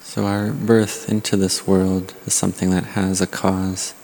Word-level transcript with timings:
So 0.00 0.24
our 0.24 0.50
birth 0.50 1.08
into 1.08 1.36
this 1.36 1.68
world 1.68 2.14
is 2.26 2.34
something 2.34 2.70
that 2.70 2.82
has 2.82 3.20
a 3.20 3.26
cause, 3.28 3.94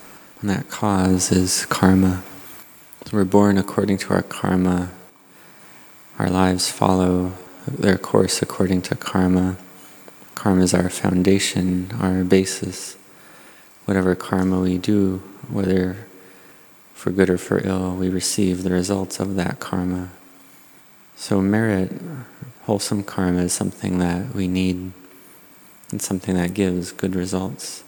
and 0.40 0.48
that 0.48 0.68
cause 0.68 1.32
is 1.32 1.66
karma. 1.66 2.22
So 3.04 3.16
we're 3.16 3.24
born 3.24 3.58
according 3.58 3.98
to 3.98 4.14
our 4.14 4.22
karma. 4.22 4.92
Our 6.16 6.30
lives 6.30 6.70
follow 6.70 7.32
their 7.66 7.98
course 7.98 8.40
according 8.40 8.82
to 8.82 8.94
karma. 8.94 9.56
Karma 10.36 10.62
is 10.62 10.74
our 10.74 10.90
foundation, 10.90 11.90
our 11.98 12.22
basis. 12.22 12.96
Whatever 13.86 14.14
karma 14.14 14.60
we 14.60 14.78
do, 14.78 15.24
whether 15.50 16.06
for 16.94 17.10
good 17.10 17.30
or 17.30 17.38
for 17.38 17.66
ill, 17.66 17.96
we 17.96 18.08
receive 18.08 18.62
the 18.62 18.70
results 18.70 19.18
of 19.18 19.34
that 19.34 19.58
karma. 19.58 20.10
So 21.16 21.40
merit 21.40 21.90
wholesome 22.64 23.02
karma 23.02 23.42
is 23.42 23.52
something 23.52 23.98
that 23.98 24.34
we 24.34 24.48
need 24.48 24.92
it's 25.92 26.06
something 26.06 26.34
that 26.36 26.54
gives 26.54 26.90
good 26.90 27.14
results. 27.14 27.84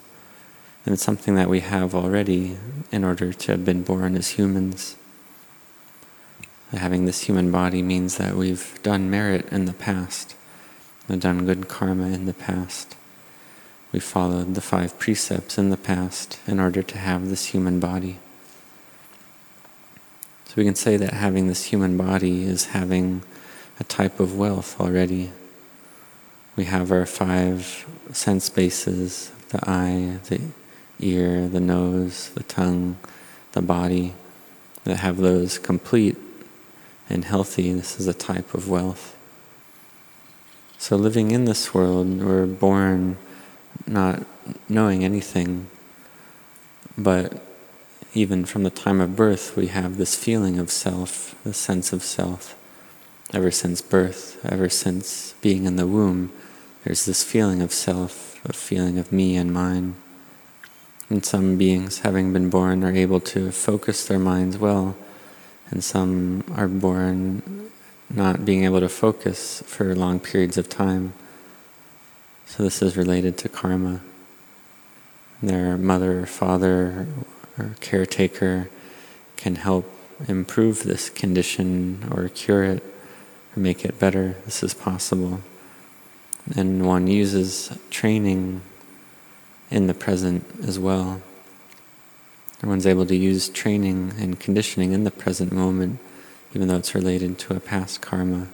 And 0.85 0.93
it's 0.93 1.03
something 1.03 1.37
that 1.37 1.49
we 1.49 1.61
have 1.61 1.95
already 1.95 2.59
in 2.93 3.03
order 3.03 3.33
to 3.33 3.53
have 3.53 3.65
been 3.65 3.83
born 3.83 4.15
as 4.15 4.31
humans. 4.31 4.97
Having 6.73 7.07
this 7.07 7.23
human 7.23 7.51
body 7.51 7.81
means 7.81 8.19
that 8.19 8.35
we've 8.35 8.79
done 8.83 9.09
merit 9.09 9.51
in 9.51 9.65
the 9.65 9.73
past, 9.73 10.35
we've 11.09 11.21
done 11.21 11.47
good 11.47 11.69
karma 11.69 12.09
in 12.09 12.27
the 12.27 12.35
past. 12.35 12.97
We 13.93 14.01
followed 14.01 14.55
the 14.55 14.61
five 14.61 14.99
precepts 14.99 15.57
in 15.57 15.71
the 15.71 15.77
past 15.77 16.41
in 16.47 16.59
order 16.59 16.83
to 16.83 16.99
have 16.99 17.31
this 17.31 17.47
human 17.47 17.79
body. 17.79 18.19
So 20.47 20.55
we 20.57 20.65
can 20.65 20.75
say 20.75 20.97
that 20.97 21.13
having 21.15 21.47
this 21.47 21.67
human 21.67 21.97
body 21.97 22.43
is 22.45 22.67
having 22.67 23.23
a 23.79 23.85
type 23.85 24.21
of 24.21 24.37
wealth 24.37 24.81
already 24.81 25.31
we 26.57 26.65
have 26.65 26.93
our 26.93 27.07
five 27.07 27.85
sense 28.13 28.49
bases 28.49 29.33
the 29.49 29.59
eye, 29.69 30.19
the 30.29 30.41
ear, 31.01 31.49
the 31.49 31.61
nose, 31.61 32.31
the 32.31 32.45
tongue, 32.45 32.97
the 33.53 33.63
body 33.63 34.15
that 34.85 34.99
have 34.99 35.17
those 35.17 35.59
complete 35.59 36.17
and 37.09 37.25
healthy. 37.25 37.73
This 37.73 37.99
is 37.99 38.07
a 38.07 38.15
type 38.15 38.55
of 38.55 38.69
wealth. 38.69 39.17
So, 40.79 40.97
living 40.97 41.31
in 41.31 41.45
this 41.45 41.75
world, 41.75 42.23
we're 42.23 42.47
born 42.47 43.17
not 43.87 44.25
knowing 44.69 45.05
anything, 45.05 45.69
but 46.97 47.43
even 48.13 48.45
from 48.45 48.63
the 48.63 48.71
time 48.71 49.01
of 49.01 49.17
birth, 49.17 49.57
we 49.57 49.69
have 49.69 49.97
this 49.97 50.15
feeling 50.15 50.59
of 50.59 50.71
self, 50.71 51.35
this 51.43 51.59
sense 51.59 51.93
of 51.93 52.03
self. 52.03 52.55
Ever 53.35 53.51
since 53.51 53.83
birth, 53.83 54.39
ever 54.45 54.69
since 54.69 55.35
being 55.41 55.65
in 55.65 55.75
the 55.75 55.89
womb, 55.89 56.31
there's 56.85 57.05
this 57.05 57.25
feeling 57.25 57.63
of 57.63 57.73
self, 57.73 58.41
a 58.45 58.53
feeling 58.53 58.97
of 58.97 59.11
me 59.11 59.35
and 59.35 59.53
mine. 59.53 59.97
And 61.11 61.27
some 61.27 61.59
beings, 61.59 61.99
having 61.99 62.33
been 62.33 62.49
born, 62.49 62.85
are 62.85 62.95
able 62.95 63.19
to 63.35 63.51
focus 63.51 64.07
their 64.07 64.21
minds 64.21 64.57
well, 64.57 64.97
and 65.69 65.83
some 65.83 66.45
are 66.55 66.69
born 66.69 67.73
not 68.09 68.45
being 68.45 68.63
able 68.63 68.79
to 68.79 68.89
focus 68.89 69.65
for 69.67 69.97
long 69.97 70.21
periods 70.21 70.57
of 70.57 70.69
time. 70.69 71.13
So, 72.47 72.63
this 72.63 72.83
is 72.83 72.97
related 72.97 73.37
to 73.39 73.49
karma. 73.49 74.01
Their 75.43 75.77
mother, 75.77 76.25
father, 76.25 77.09
or 77.59 77.75
caretaker 77.81 78.71
can 79.35 79.57
help 79.57 79.91
improve 80.29 80.85
this 80.85 81.11
condition 81.11 82.09
or 82.13 82.29
cure 82.29 82.63
it 82.63 82.85
or 82.85 82.94
make 83.61 83.85
it 83.85 83.99
better. 83.99 84.37
This 84.45 84.63
is 84.63 84.75
possible 84.75 85.41
and 86.55 86.87
one 86.87 87.07
uses 87.07 87.77
training 87.91 88.61
in 89.71 89.87
the 89.87 89.95
present 89.95 90.45
as 90.63 90.79
well. 90.79 91.23
One's 92.63 92.87
able 92.87 93.05
to 93.05 93.17
use 93.17 93.51
training 93.51 94.15
and 94.19 94.41
conditioning 94.41 94.93
in 94.93 95.05
the 95.05 95.11
present 95.11 95.53
moment, 95.53 95.99
even 96.55 96.69
though 96.69 96.77
it's 96.77 96.95
related 96.95 97.39
to 97.39 97.55
a 97.55 97.61
past 97.61 98.01
karma. 98.01 98.49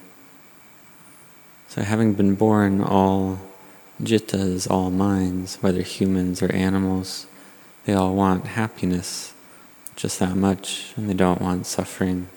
So, 1.69 1.81
having 1.81 2.13
been 2.15 2.35
born, 2.35 2.81
all 2.81 3.39
jittas, 4.03 4.69
all 4.69 4.91
minds, 4.91 5.55
whether 5.61 5.81
humans 5.81 6.41
or 6.41 6.51
animals, 6.51 7.25
they 7.85 7.93
all 7.93 8.13
want 8.13 8.47
happiness 8.47 9.33
just 9.95 10.19
that 10.19 10.35
much, 10.35 10.93
and 10.97 11.09
they 11.09 11.13
don't 11.13 11.39
want 11.39 11.65
suffering. 11.65 12.27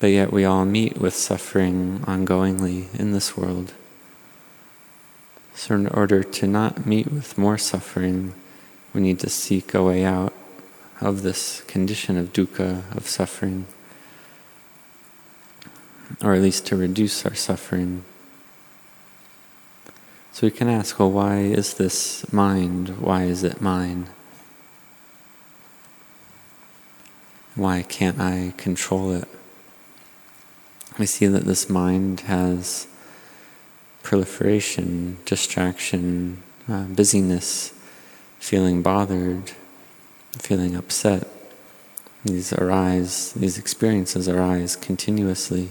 But 0.00 0.08
yet, 0.08 0.32
we 0.32 0.44
all 0.44 0.64
meet 0.64 0.98
with 0.98 1.14
suffering 1.14 2.00
ongoingly 2.06 2.94
in 2.98 3.12
this 3.12 3.36
world. 3.36 3.74
So, 5.54 5.74
in 5.74 5.88
order 5.88 6.22
to 6.22 6.46
not 6.46 6.86
meet 6.86 7.10
with 7.10 7.36
more 7.36 7.58
suffering, 7.58 8.34
we 8.94 9.00
need 9.00 9.18
to 9.20 9.30
seek 9.30 9.74
a 9.74 9.82
way 9.82 10.04
out 10.04 10.32
of 11.00 11.22
this 11.22 11.62
condition 11.62 12.16
of 12.16 12.32
dukkha, 12.32 12.96
of 12.96 13.08
suffering, 13.08 13.66
or 16.22 16.34
at 16.34 16.42
least 16.42 16.66
to 16.66 16.76
reduce 16.76 17.24
our 17.24 17.34
suffering. 17.34 18.04
So 20.32 20.46
we 20.46 20.52
can 20.52 20.68
ask, 20.68 20.98
well, 20.98 21.10
why 21.10 21.38
is 21.38 21.74
this 21.74 22.32
mind? 22.32 23.00
Why 23.00 23.24
is 23.24 23.42
it 23.42 23.60
mine? 23.60 24.06
Why 27.56 27.82
can't 27.82 28.20
I 28.20 28.54
control 28.56 29.12
it? 29.12 29.28
We 30.98 31.06
see 31.06 31.26
that 31.26 31.44
this 31.44 31.70
mind 31.70 32.20
has 32.20 32.88
proliferation, 34.02 35.18
distraction, 35.24 36.42
uh, 36.68 36.84
busyness, 36.84 37.72
feeling 38.40 38.82
bothered, 38.82 39.52
feeling 40.38 40.74
upset. 40.74 41.28
These 42.24 42.52
arise, 42.52 43.32
these 43.34 43.58
experiences 43.58 44.28
arise 44.28 44.74
continuously. 44.74 45.68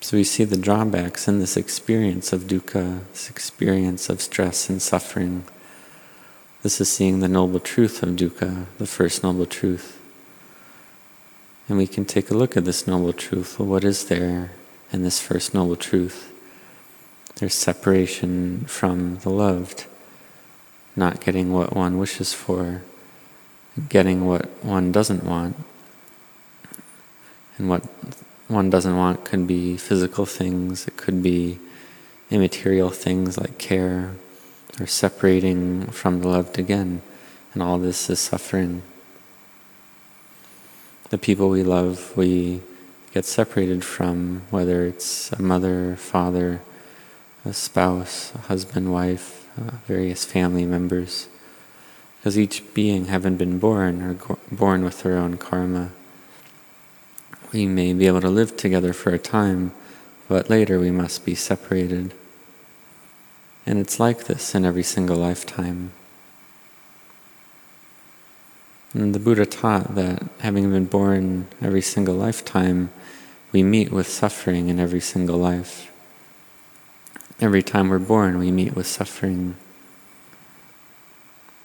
So 0.00 0.16
we 0.16 0.24
see 0.24 0.44
the 0.44 0.56
drawbacks 0.56 1.28
in 1.28 1.40
this 1.40 1.58
experience 1.58 2.32
of 2.32 2.44
dukkha, 2.44 3.00
this 3.10 3.28
experience 3.28 4.08
of 4.08 4.22
stress 4.22 4.70
and 4.70 4.80
suffering. 4.80 5.44
This 6.62 6.80
is 6.80 6.90
seeing 6.90 7.20
the 7.20 7.28
noble 7.28 7.60
truth 7.60 8.02
of 8.02 8.10
dukkha, 8.10 8.64
the 8.78 8.86
first 8.86 9.22
noble 9.22 9.44
truth. 9.44 9.99
And 11.70 11.78
we 11.78 11.86
can 11.86 12.04
take 12.04 12.30
a 12.30 12.34
look 12.34 12.58
at 12.58 12.66
this 12.66 12.86
noble 12.86 13.14
truth. 13.14 13.58
Well, 13.58 13.68
what 13.68 13.84
is 13.84 14.06
there 14.06 14.50
in 14.92 15.02
this 15.02 15.20
first 15.20 15.54
noble 15.54 15.76
truth. 15.76 16.32
There's 17.36 17.54
separation 17.54 18.64
from 18.66 19.18
the 19.18 19.30
loved, 19.30 19.86
not 20.96 21.20
getting 21.20 21.52
what 21.52 21.74
one 21.74 21.98
wishes 21.98 22.32
for, 22.32 22.82
getting 23.88 24.26
what 24.26 24.46
one 24.64 24.92
doesn't 24.92 25.24
want. 25.24 25.56
And 27.56 27.68
what 27.68 27.84
one 28.48 28.68
doesn't 28.68 28.96
want 28.96 29.24
could 29.24 29.46
be 29.46 29.76
physical 29.76 30.26
things, 30.26 30.86
it 30.86 30.96
could 30.96 31.22
be 31.22 31.58
immaterial 32.30 32.90
things 32.90 33.38
like 33.38 33.58
care, 33.58 34.14
or 34.78 34.86
separating 34.86 35.86
from 35.86 36.20
the 36.20 36.28
loved 36.28 36.58
again. 36.58 37.02
And 37.52 37.62
all 37.62 37.78
this 37.78 38.08
is 38.10 38.20
suffering. 38.20 38.82
The 41.10 41.18
people 41.18 41.48
we 41.48 41.64
love, 41.64 42.16
we 42.16 42.62
get 43.12 43.24
separated 43.24 43.84
from, 43.84 44.42
whether 44.50 44.86
it's 44.86 45.32
a 45.32 45.42
mother, 45.42 45.96
father, 45.96 46.62
a 47.44 47.52
spouse, 47.52 48.32
a 48.36 48.38
husband, 48.42 48.92
wife, 48.92 49.48
uh, 49.58 49.72
various 49.88 50.24
family 50.24 50.64
members. 50.64 51.26
Because 52.18 52.38
each 52.38 52.62
being, 52.74 53.06
having 53.06 53.36
been 53.36 53.58
born, 53.58 54.02
or 54.02 54.14
go- 54.14 54.38
born 54.52 54.84
with 54.84 55.02
their 55.02 55.18
own 55.18 55.36
karma, 55.36 55.90
we 57.52 57.66
may 57.66 57.92
be 57.92 58.06
able 58.06 58.20
to 58.20 58.30
live 58.30 58.56
together 58.56 58.92
for 58.92 59.10
a 59.10 59.18
time, 59.18 59.72
but 60.28 60.48
later 60.48 60.78
we 60.78 60.92
must 60.92 61.24
be 61.24 61.34
separated. 61.34 62.14
And 63.66 63.80
it's 63.80 63.98
like 63.98 64.24
this 64.24 64.54
in 64.54 64.64
every 64.64 64.84
single 64.84 65.16
lifetime. 65.16 65.90
And 68.92 69.14
the 69.14 69.20
Buddha 69.20 69.46
taught 69.46 69.94
that 69.94 70.22
having 70.40 70.70
been 70.70 70.86
born 70.86 71.46
every 71.62 71.82
single 71.82 72.16
lifetime, 72.16 72.90
we 73.52 73.62
meet 73.62 73.92
with 73.92 74.08
suffering 74.08 74.68
in 74.68 74.80
every 74.80 75.00
single 75.00 75.38
life. 75.38 75.92
Every 77.40 77.62
time 77.62 77.88
we're 77.88 77.98
born, 77.98 78.38
we 78.38 78.50
meet 78.50 78.74
with 78.74 78.86
suffering. 78.86 79.54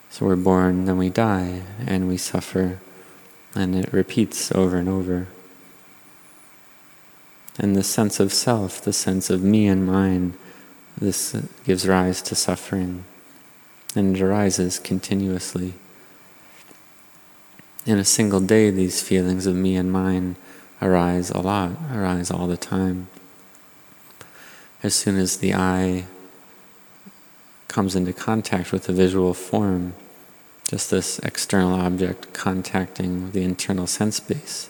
So 0.09 0.25
we're 0.25 0.35
born, 0.35 0.85
then 0.85 0.97
we 0.97 1.09
die, 1.09 1.63
and 1.85 2.07
we 2.07 2.17
suffer, 2.17 2.79
and 3.53 3.75
it 3.75 3.91
repeats 3.91 4.51
over 4.51 4.77
and 4.77 4.87
over. 4.87 5.27
And 7.57 7.75
the 7.75 7.83
sense 7.83 8.19
of 8.19 8.31
self, 8.31 8.81
the 8.81 8.93
sense 8.93 9.29
of 9.29 9.43
me 9.43 9.67
and 9.67 9.85
mine, 9.85 10.35
this 10.97 11.35
gives 11.65 11.87
rise 11.87 12.21
to 12.23 12.35
suffering, 12.35 13.03
and 13.95 14.15
it 14.15 14.21
arises 14.21 14.79
continuously. 14.79 15.73
In 17.85 17.99
a 17.99 18.05
single 18.05 18.39
day, 18.39 18.71
these 18.71 19.03
feelings 19.03 19.45
of 19.45 19.55
me 19.55 19.75
and 19.75 19.91
mine 19.91 20.37
arise 20.81 21.29
a 21.29 21.37
lot, 21.37 21.73
arise 21.93 22.31
all 22.31 22.47
the 22.47 22.57
time. 22.57 23.07
as 24.81 24.93
soon 24.93 25.17
as 25.17 25.37
the 25.37 25.53
eye 25.53 26.05
comes 27.67 27.95
into 27.95 28.13
contact 28.13 28.71
with 28.71 28.83
the 28.83 28.93
visual 28.93 29.33
form, 29.33 29.93
just 30.67 30.91
this 30.91 31.19
external 31.19 31.73
object 31.73 32.33
contacting 32.33 33.31
the 33.31 33.43
internal 33.43 33.87
sense 33.87 34.19
base, 34.19 34.69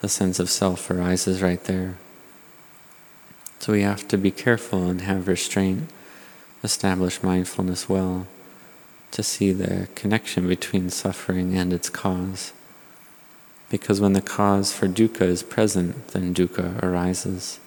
the 0.00 0.08
sense 0.08 0.38
of 0.38 0.50
self 0.50 0.90
arises 0.90 1.42
right 1.42 1.64
there. 1.64 1.96
So 3.58 3.72
we 3.72 3.82
have 3.82 4.06
to 4.08 4.18
be 4.18 4.30
careful 4.30 4.88
and 4.88 5.02
have 5.02 5.28
restraint, 5.28 5.90
establish 6.62 7.22
mindfulness 7.22 7.88
well 7.88 8.26
to 9.10 9.22
see 9.22 9.52
the 9.52 9.88
connection 9.94 10.48
between 10.48 10.90
suffering 10.90 11.56
and 11.56 11.72
its 11.72 11.88
cause. 11.88 12.52
Because 13.70 14.00
when 14.00 14.14
the 14.14 14.22
cause 14.22 14.72
for 14.72 14.88
dukkha 14.88 15.22
is 15.22 15.42
present, 15.42 16.08
then 16.08 16.34
dukkha 16.34 16.82
arises. 16.82 17.60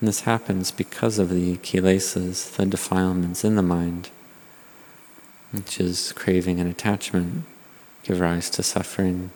And 0.00 0.08
this 0.08 0.22
happens 0.22 0.70
because 0.70 1.18
of 1.18 1.30
the 1.30 1.56
kilesas, 1.58 2.56
the 2.56 2.66
defilements 2.66 3.44
in 3.44 3.56
the 3.56 3.62
mind, 3.62 4.10
which 5.52 5.78
is 5.78 6.12
craving 6.12 6.58
and 6.58 6.68
attachment, 6.68 7.44
give 8.02 8.20
rise 8.20 8.50
to 8.50 8.62
suffering. 8.62 9.30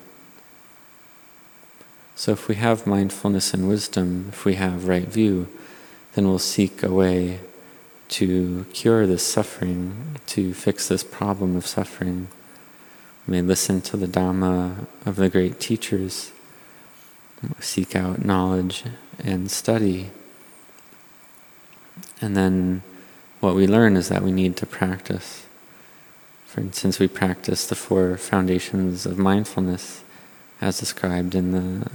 So 2.15 2.33
if 2.33 2.49
we 2.49 2.55
have 2.55 2.87
mindfulness 2.87 3.53
and 3.53 3.69
wisdom, 3.69 4.27
if 4.31 4.45
we 4.45 4.55
have 4.55 4.89
right 4.89 5.07
view, 5.07 5.49
then 6.15 6.27
we'll 6.27 6.39
seek 6.39 6.83
a 6.83 6.91
way 6.91 7.41
to 8.09 8.67
cure 8.73 9.07
this 9.07 9.27
suffering, 9.27 10.19
to 10.27 10.55
fix 10.55 10.89
this 10.89 11.05
problem 11.05 11.57
of 11.57 11.67
suffering. 11.67 12.29
We 13.27 13.33
may 13.33 13.43
listen 13.43 13.81
to 13.83 13.97
the 13.97 14.07
Dhamma 14.07 14.87
of 15.05 15.17
the 15.17 15.29
great 15.29 15.59
teachers, 15.59 16.33
seek 17.61 17.97
out 17.97 18.25
knowledge 18.25 18.85
and 19.19 19.51
study. 19.51 20.11
And 22.21 22.37
then 22.37 22.83
what 23.41 23.55
we 23.55 23.67
learn 23.67 23.97
is 23.97 24.09
that 24.09 24.23
we 24.23 24.33
need 24.33 24.57
to 24.59 24.67
practice. 24.67 25.47
For 26.47 26.61
instance, 26.61 26.99
we 26.99 27.09
practice 27.09 27.67
the 27.67 27.75
four 27.75 28.17
foundations 28.17 29.05
of 29.05 29.19
mindfulness 29.19 30.03
as 30.61 30.79
described 30.79 31.35
in 31.35 31.51
the 31.51 31.91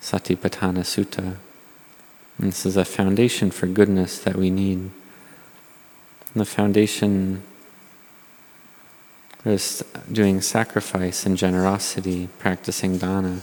Satipatthana 0.00 0.80
Sutta. 0.80 1.36
And 2.38 2.48
this 2.48 2.66
is 2.66 2.76
a 2.76 2.84
foundation 2.84 3.50
for 3.50 3.66
goodness 3.66 4.18
that 4.18 4.36
we 4.36 4.50
need. 4.50 4.90
The 6.34 6.44
foundation 6.44 7.42
is 9.44 9.84
doing 10.10 10.40
sacrifice 10.40 11.26
and 11.26 11.36
generosity, 11.36 12.28
practicing 12.38 12.98
dana. 12.98 13.40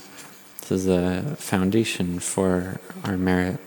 This 0.61 0.71
is 0.71 0.87
a 0.87 1.35
foundation 1.37 2.19
for 2.19 2.79
our 3.03 3.17
merit. 3.17 3.59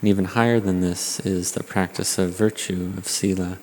And 0.00 0.08
even 0.08 0.24
higher 0.24 0.58
than 0.58 0.80
this 0.80 1.20
is 1.20 1.52
the 1.52 1.62
practice 1.62 2.18
of 2.18 2.30
virtue, 2.30 2.92
of 2.96 3.06
sila. 3.06 3.58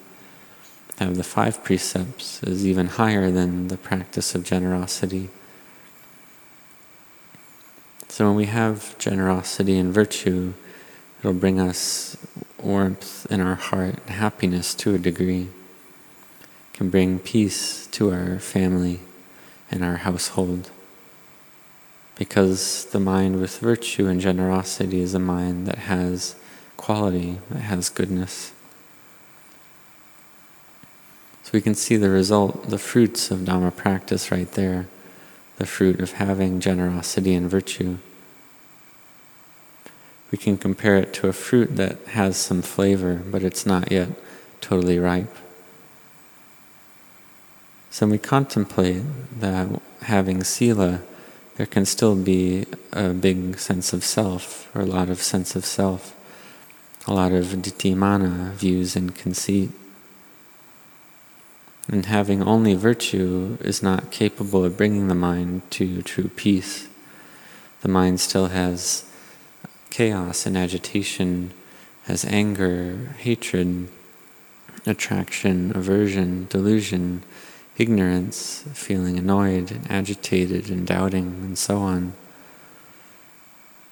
Have 0.99 1.17
the 1.17 1.23
five 1.23 1.63
precepts 1.63 2.41
is 2.43 2.65
even 2.65 2.87
higher 2.87 3.31
than 3.31 3.67
the 3.67 3.77
practice 3.77 4.33
of 4.33 4.43
generosity. 4.43 5.29
So 8.07 8.27
when 8.27 8.35
we 8.35 8.45
have 8.45 8.97
generosity 8.97 9.77
and 9.77 9.93
virtue, 9.93 10.53
it'll 11.19 11.33
bring 11.33 11.59
us 11.59 12.17
warmth 12.63 13.25
in 13.31 13.41
our 13.41 13.55
heart 13.55 13.99
happiness 14.07 14.73
to 14.75 14.95
a 14.95 14.97
degree. 14.97 15.47
Can 16.73 16.89
bring 16.89 17.19
peace 17.19 17.87
to 17.87 18.11
our 18.11 18.39
family 18.39 18.99
and 19.71 19.83
our 19.83 19.97
household. 19.97 20.69
Because 22.15 22.85
the 22.85 22.99
mind 22.99 23.39
with 23.39 23.59
virtue 23.59 24.07
and 24.07 24.21
generosity 24.21 25.01
is 25.01 25.13
a 25.13 25.19
mind 25.19 25.67
that 25.67 25.79
has 25.79 26.35
quality, 26.75 27.39
that 27.49 27.61
has 27.61 27.89
goodness. 27.89 28.53
So 31.43 31.51
we 31.53 31.61
can 31.61 31.75
see 31.75 31.95
the 31.95 32.09
result, 32.09 32.69
the 32.69 32.77
fruits 32.77 33.31
of 33.31 33.39
Dhamma 33.39 33.75
practice 33.75 34.31
right 34.31 34.51
there, 34.51 34.87
the 35.57 35.65
fruit 35.65 35.99
of 35.99 36.13
having 36.13 36.59
generosity 36.59 37.33
and 37.33 37.49
virtue 37.49 37.97
we 40.31 40.37
can 40.37 40.57
compare 40.57 40.97
it 40.97 41.13
to 41.13 41.27
a 41.27 41.33
fruit 41.33 41.75
that 41.77 41.97
has 42.09 42.37
some 42.37 42.61
flavor, 42.61 43.15
but 43.15 43.43
it's 43.43 43.65
not 43.65 43.91
yet 43.91 44.09
totally 44.61 44.99
ripe. 44.99 45.33
So 47.89 48.05
when 48.05 48.11
we 48.11 48.17
contemplate 48.17 49.03
that 49.39 49.67
having 50.03 50.43
sila, 50.43 51.01
there 51.55 51.65
can 51.65 51.85
still 51.85 52.15
be 52.15 52.65
a 52.93 53.09
big 53.09 53.57
sense 53.57 53.93
of 53.93 54.03
self, 54.03 54.69
or 54.75 54.81
a 54.81 54.85
lot 54.85 55.09
of 55.09 55.21
sense 55.21 55.55
of 55.55 55.65
self, 55.65 56.15
a 57.07 57.13
lot 57.13 57.31
of 57.31 57.45
ditthimana, 57.45 58.51
views 58.51 58.95
and 58.95 59.15
conceit. 59.15 59.71
And 61.87 62.05
having 62.05 62.43
only 62.43 62.75
virtue 62.75 63.57
is 63.61 63.81
not 63.81 64.11
capable 64.11 64.65
of 64.65 64.75
bringing 64.75 65.07
the 65.07 65.15
mind 65.15 65.61
to 65.71 66.01
true 66.01 66.27
peace. 66.27 66.89
The 67.81 67.87
mind 67.87 68.19
still 68.19 68.47
has 68.47 69.06
chaos 69.89 70.45
and 70.45 70.57
agitation 70.57 71.51
as 72.07 72.25
anger, 72.25 73.13
hatred, 73.17 73.87
attraction, 74.85 75.75
aversion, 75.75 76.47
delusion, 76.49 77.23
ignorance, 77.77 78.63
feeling 78.73 79.17
annoyed 79.17 79.71
and 79.71 79.89
agitated 79.91 80.69
and 80.69 80.87
doubting, 80.87 81.27
and 81.43 81.57
so 81.57 81.77
on. 81.77 82.13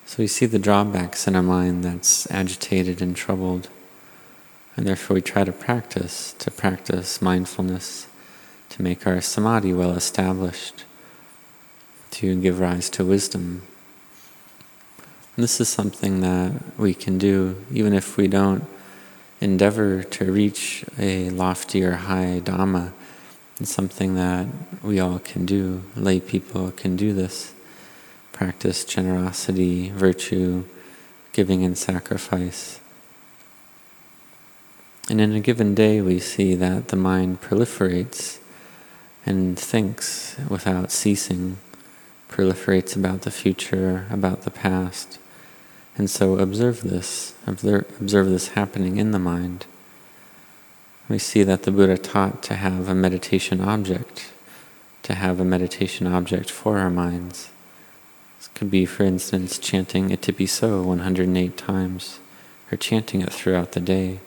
So 0.05 0.17
we 0.19 0.27
see 0.27 0.45
the 0.45 0.59
drawbacks 0.59 1.27
in 1.27 1.35
a 1.35 1.41
mind 1.41 1.83
that's 1.83 2.29
agitated 2.31 3.01
and 3.01 3.15
troubled. 3.15 3.69
And 4.77 4.85
therefore, 4.85 5.15
we 5.15 5.21
try 5.21 5.43
to 5.43 5.51
practice, 5.51 6.33
to 6.39 6.51
practice 6.51 7.21
mindfulness, 7.21 8.07
to 8.69 8.81
make 8.81 9.07
our 9.07 9.21
samadhi 9.21 9.73
well 9.73 9.91
established, 9.91 10.83
to 12.11 12.35
give 12.39 12.59
rise 12.59 12.89
to 12.91 13.05
wisdom. 13.05 13.63
This 15.37 15.59
is 15.59 15.67
something 15.67 16.21
that 16.21 16.53
we 16.77 16.93
can 16.93 17.17
do 17.17 17.61
even 17.69 17.91
if 17.91 18.15
we 18.15 18.29
don't 18.29 18.63
endeavor 19.41 20.01
to 20.01 20.31
reach 20.31 20.85
a 20.97 21.29
loftier 21.29 21.91
high 21.91 22.39
Dhamma. 22.41 22.93
It's 23.59 23.73
something 23.73 24.15
that 24.15 24.47
we 24.81 24.97
all 25.01 25.19
can 25.19 25.45
do. 25.45 25.83
Lay 25.97 26.21
people 26.21 26.71
can 26.71 26.95
do 26.95 27.11
this. 27.11 27.53
Practice 28.31 28.85
generosity, 28.85 29.89
virtue, 29.89 30.63
giving 31.33 31.65
and 31.65 31.77
sacrifice. 31.77 32.79
And 35.09 35.19
in 35.19 35.33
a 35.33 35.41
given 35.41 35.75
day, 35.75 35.99
we 35.99 36.19
see 36.19 36.55
that 36.55 36.87
the 36.87 36.95
mind 36.95 37.41
proliferates 37.41 38.39
and 39.25 39.59
thinks 39.59 40.37
without 40.47 40.93
ceasing, 40.93 41.57
proliferates 42.29 42.95
about 42.95 43.23
the 43.23 43.31
future, 43.31 44.07
about 44.09 44.43
the 44.43 44.51
past 44.51 45.19
and 45.97 46.09
so 46.09 46.37
observe 46.39 46.81
this, 46.81 47.33
observe, 47.47 47.85
this 47.99 48.49
happening 48.49 48.97
in 48.97 49.11
the 49.11 49.19
mind. 49.19 49.65
We 51.07 51.19
see 51.19 51.43
that 51.43 51.63
the 51.63 51.71
Buddha 51.71 51.97
taught 51.97 52.43
to 52.43 52.55
have 52.55 52.89
a 52.89 52.95
meditation 52.95 53.61
object, 53.61 54.33
to 55.03 55.13
have 55.13 55.39
a 55.39 55.45
meditation 55.45 56.07
object 56.07 56.51
for 56.51 56.79
our 56.79 56.89
minds. 56.89 57.49
This 58.37 58.49
could 58.49 58.69
be, 58.69 58.85
for 58.85 59.03
instance, 59.03 59.57
chanting 59.57 60.09
Itipiso 60.09 60.83
108 60.83 61.55
times, 61.55 62.19
or 62.71 62.77
chanting 62.77 63.21
it 63.21 63.31
throughout 63.31 63.71
the 63.71 63.79
day, 63.79 64.19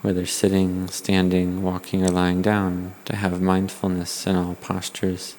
whether 0.00 0.24
sitting, 0.24 0.88
standing, 0.88 1.62
walking, 1.62 2.02
or 2.02 2.08
lying 2.08 2.40
down, 2.40 2.94
to 3.04 3.16
have 3.16 3.42
mindfulness 3.42 4.26
in 4.26 4.36
all 4.36 4.54
postures. 4.54 5.36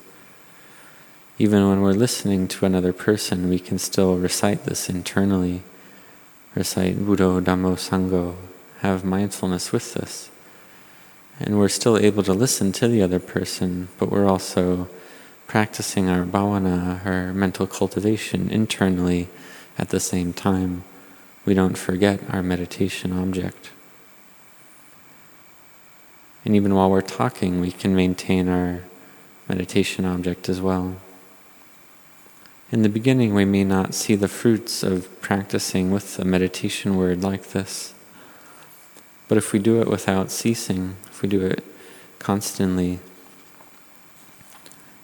Even 1.40 1.68
when 1.68 1.82
we're 1.82 1.94
listening 1.94 2.48
to 2.48 2.66
another 2.66 2.94
person, 2.94 3.50
we 3.50 3.58
can 3.58 3.80
still 3.80 4.18
recite 4.18 4.66
this 4.66 4.88
internally. 4.88 5.64
Recite 6.54 6.98
Buddho 6.98 7.42
Dhammo 7.42 7.76
Sangho, 7.76 8.36
have 8.82 9.04
mindfulness 9.04 9.72
with 9.72 9.96
this. 9.96 10.30
And 11.40 11.58
we're 11.58 11.70
still 11.70 11.98
able 11.98 12.22
to 12.22 12.34
listen 12.34 12.72
to 12.74 12.88
the 12.88 13.02
other 13.02 13.20
person, 13.20 13.88
but 13.98 14.12
we're 14.12 14.28
also 14.28 14.88
practicing 15.48 16.08
our 16.08 16.24
bhavana, 16.24 17.04
our 17.04 17.34
mental 17.34 17.66
cultivation 17.66 18.50
internally 18.52 19.28
at 19.80 19.90
the 19.90 20.00
same 20.00 20.34
time. 20.34 20.84
We 21.46 21.56
don't 21.56 21.78
forget 21.80 22.20
our 22.30 22.44
meditation 22.44 23.12
object. 23.12 23.72
And 26.46 26.56
even 26.56 26.76
while 26.76 26.92
we're 26.92 27.02
talking, 27.02 27.60
we 27.60 27.72
can 27.72 27.96
maintain 27.96 28.48
our 28.48 28.84
meditation 29.50 30.06
object 30.06 30.48
as 30.48 30.62
well. 30.62 30.98
In 32.74 32.82
the 32.82 32.90
beginning, 32.90 33.36
we 33.36 33.46
may 33.46 33.64
not 33.64 33.94
see 33.94 34.16
the 34.16 34.28
fruits 34.28 34.82
of 34.82 35.22
practicing 35.22 35.92
with 35.92 36.18
a 36.18 36.26
meditation 36.26 36.96
word 36.96 37.22
like 37.22 37.50
this. 37.50 37.94
But 39.28 39.38
if 39.38 39.54
we 39.54 39.60
do 39.60 39.80
it 39.80 39.88
without 39.88 40.32
ceasing, 40.32 40.96
if 41.06 41.22
we 41.22 41.30
do 41.30 41.46
it 41.46 41.64
constantly, 42.18 43.00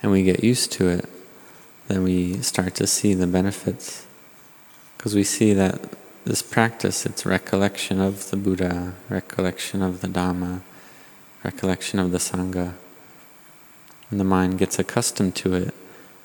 and 0.01 0.11
we 0.11 0.23
get 0.23 0.43
used 0.43 0.71
to 0.71 0.88
it, 0.88 1.07
then 1.88 2.01
we 2.01 2.41
start 2.41 2.73
to 2.73 2.88
see 2.88 3.13
the 3.13 3.27
benefits. 3.27 4.07
Because 4.97 5.13
we 5.13 5.23
see 5.23 5.53
that 5.53 5.93
this 6.25 6.41
practice, 6.41 7.05
it's 7.05 7.23
recollection 7.23 8.01
of 8.01 8.31
the 8.31 8.38
Buddha, 8.38 8.95
recollection 9.09 9.83
of 9.83 10.01
the 10.01 10.07
Dhamma, 10.07 10.61
recollection 11.43 11.99
of 11.99 12.09
the 12.09 12.17
Sangha. 12.17 12.73
And 14.09 14.19
the 14.19 14.23
mind 14.23 14.57
gets 14.57 14.79
accustomed 14.79 15.35
to 15.35 15.53
it, 15.53 15.75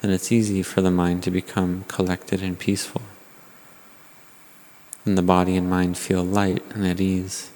then 0.04 0.12
it's 0.12 0.30
easy 0.30 0.62
for 0.62 0.82
the 0.82 0.90
mind 0.90 1.22
to 1.22 1.30
become 1.30 1.82
collected 1.88 2.42
and 2.42 2.58
peaceful. 2.58 3.00
And 5.06 5.16
the 5.16 5.22
body 5.22 5.56
and 5.56 5.70
mind 5.70 5.96
feel 5.96 6.22
light 6.22 6.62
and 6.74 6.86
at 6.86 7.00
ease. 7.00 7.50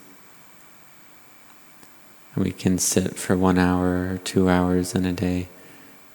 And 2.35 2.43
we 2.47 2.53
can 2.53 2.79
sit 2.79 3.17
for 3.17 3.37
one 3.37 3.59
hour 3.59 4.15
or 4.15 4.21
two 4.25 4.49
hours 4.49 4.95
in 4.95 5.05
a 5.05 5.13
day. 5.13 5.49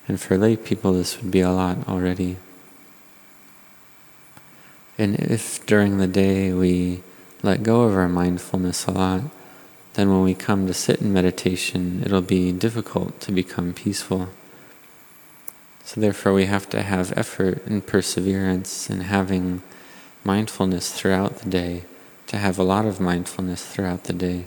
And 0.08 0.20
for 0.20 0.36
lay 0.36 0.56
people, 0.56 0.94
this 0.94 1.22
would 1.22 1.30
be 1.30 1.42
a 1.42 1.52
lot 1.52 1.88
already. 1.88 2.38
And 4.98 5.14
if 5.20 5.64
during 5.68 6.00
the 6.00 6.08
day 6.08 6.52
we 6.52 7.04
let 7.44 7.62
go 7.62 7.84
of 7.84 7.94
our 7.94 8.10
mindfulness 8.10 8.88
a 8.88 8.92
lot, 8.92 9.22
then 9.94 10.10
when 10.10 10.24
we 10.24 10.34
come 10.34 10.66
to 10.66 10.74
sit 10.74 11.00
in 11.00 11.14
meditation, 11.14 12.02
it'll 12.04 12.22
be 12.22 12.52
difficult 12.52 13.22
to 13.22 13.32
become 13.32 13.72
peaceful. 13.72 14.30
So, 15.86 16.00
therefore, 16.00 16.34
we 16.34 16.46
have 16.46 16.70
to 16.70 16.82
have 16.82 17.18
effort 17.18 17.66
and 17.66 17.86
perseverance 17.86 18.90
and 18.90 19.04
having 19.04 19.62
mindfulness 20.24 20.92
throughout 20.92 21.40
the 21.40 21.50
day, 21.50 21.84
to 22.28 22.38
have 22.38 22.58
a 22.58 22.64
lot 22.64 22.86
of 22.86 23.00
mindfulness 23.00 23.66
throughout 23.66 24.06
the 24.06 24.14
day. 24.14 24.46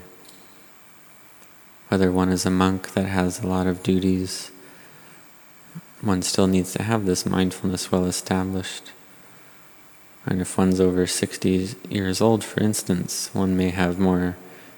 Whether 1.89 2.11
one 2.11 2.29
is 2.29 2.45
a 2.45 2.51
monk 2.51 2.93
that 2.93 3.05
has 3.05 3.39
a 3.39 3.47
lot 3.47 3.67
of 3.67 3.83
duties, 3.83 4.51
one 6.01 6.21
still 6.21 6.47
needs 6.47 6.73
to 6.73 6.83
have 6.83 7.05
this 7.05 7.25
mindfulness 7.25 7.91
well 7.91 8.05
established. 8.05 8.91
And 10.25 10.41
if 10.41 10.57
one's 10.57 10.81
over 10.81 11.07
60 11.07 11.75
years 11.89 12.19
old, 12.19 12.43
for 12.43 12.61
instance, 12.61 13.29
one 13.33 13.55
may 13.55 13.69
have 13.69 13.97
more 13.97 14.35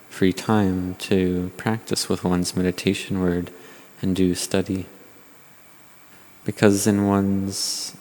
free 0.10 0.34
time 0.34 0.96
to 0.96 1.51
practice 1.58 2.08
with 2.08 2.24
one's 2.24 2.56
meditation 2.56 3.20
word 3.20 3.50
and 4.01 4.16
do 4.16 4.36
study. 4.36 4.86
Because 6.50 6.88
in 6.88 7.06
one's, 7.06 7.96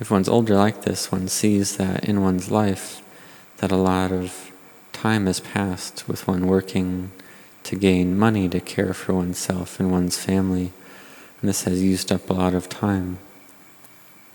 if 0.00 0.10
one's 0.10 0.28
older 0.28 0.56
like 0.56 0.82
this, 0.82 1.12
one 1.12 1.28
sees 1.28 1.76
that 1.76 2.04
in 2.06 2.20
one's 2.22 2.50
life 2.50 3.00
that 3.58 3.70
a 3.70 3.76
lot 3.76 4.10
of 4.10 4.50
time 4.92 5.26
has 5.26 5.38
passed 5.38 6.08
with 6.08 6.26
one 6.26 6.48
working 6.48 7.12
to 7.62 7.76
gain 7.76 8.18
money 8.18 8.48
to 8.48 8.58
care 8.58 8.92
for 8.92 9.14
oneself 9.14 9.78
and 9.78 9.92
one's 9.92 10.18
family, 10.18 10.72
and 11.40 11.48
this 11.48 11.62
has 11.62 11.80
used 11.80 12.10
up 12.10 12.28
a 12.28 12.32
lot 12.32 12.52
of 12.52 12.68
time. 12.68 13.20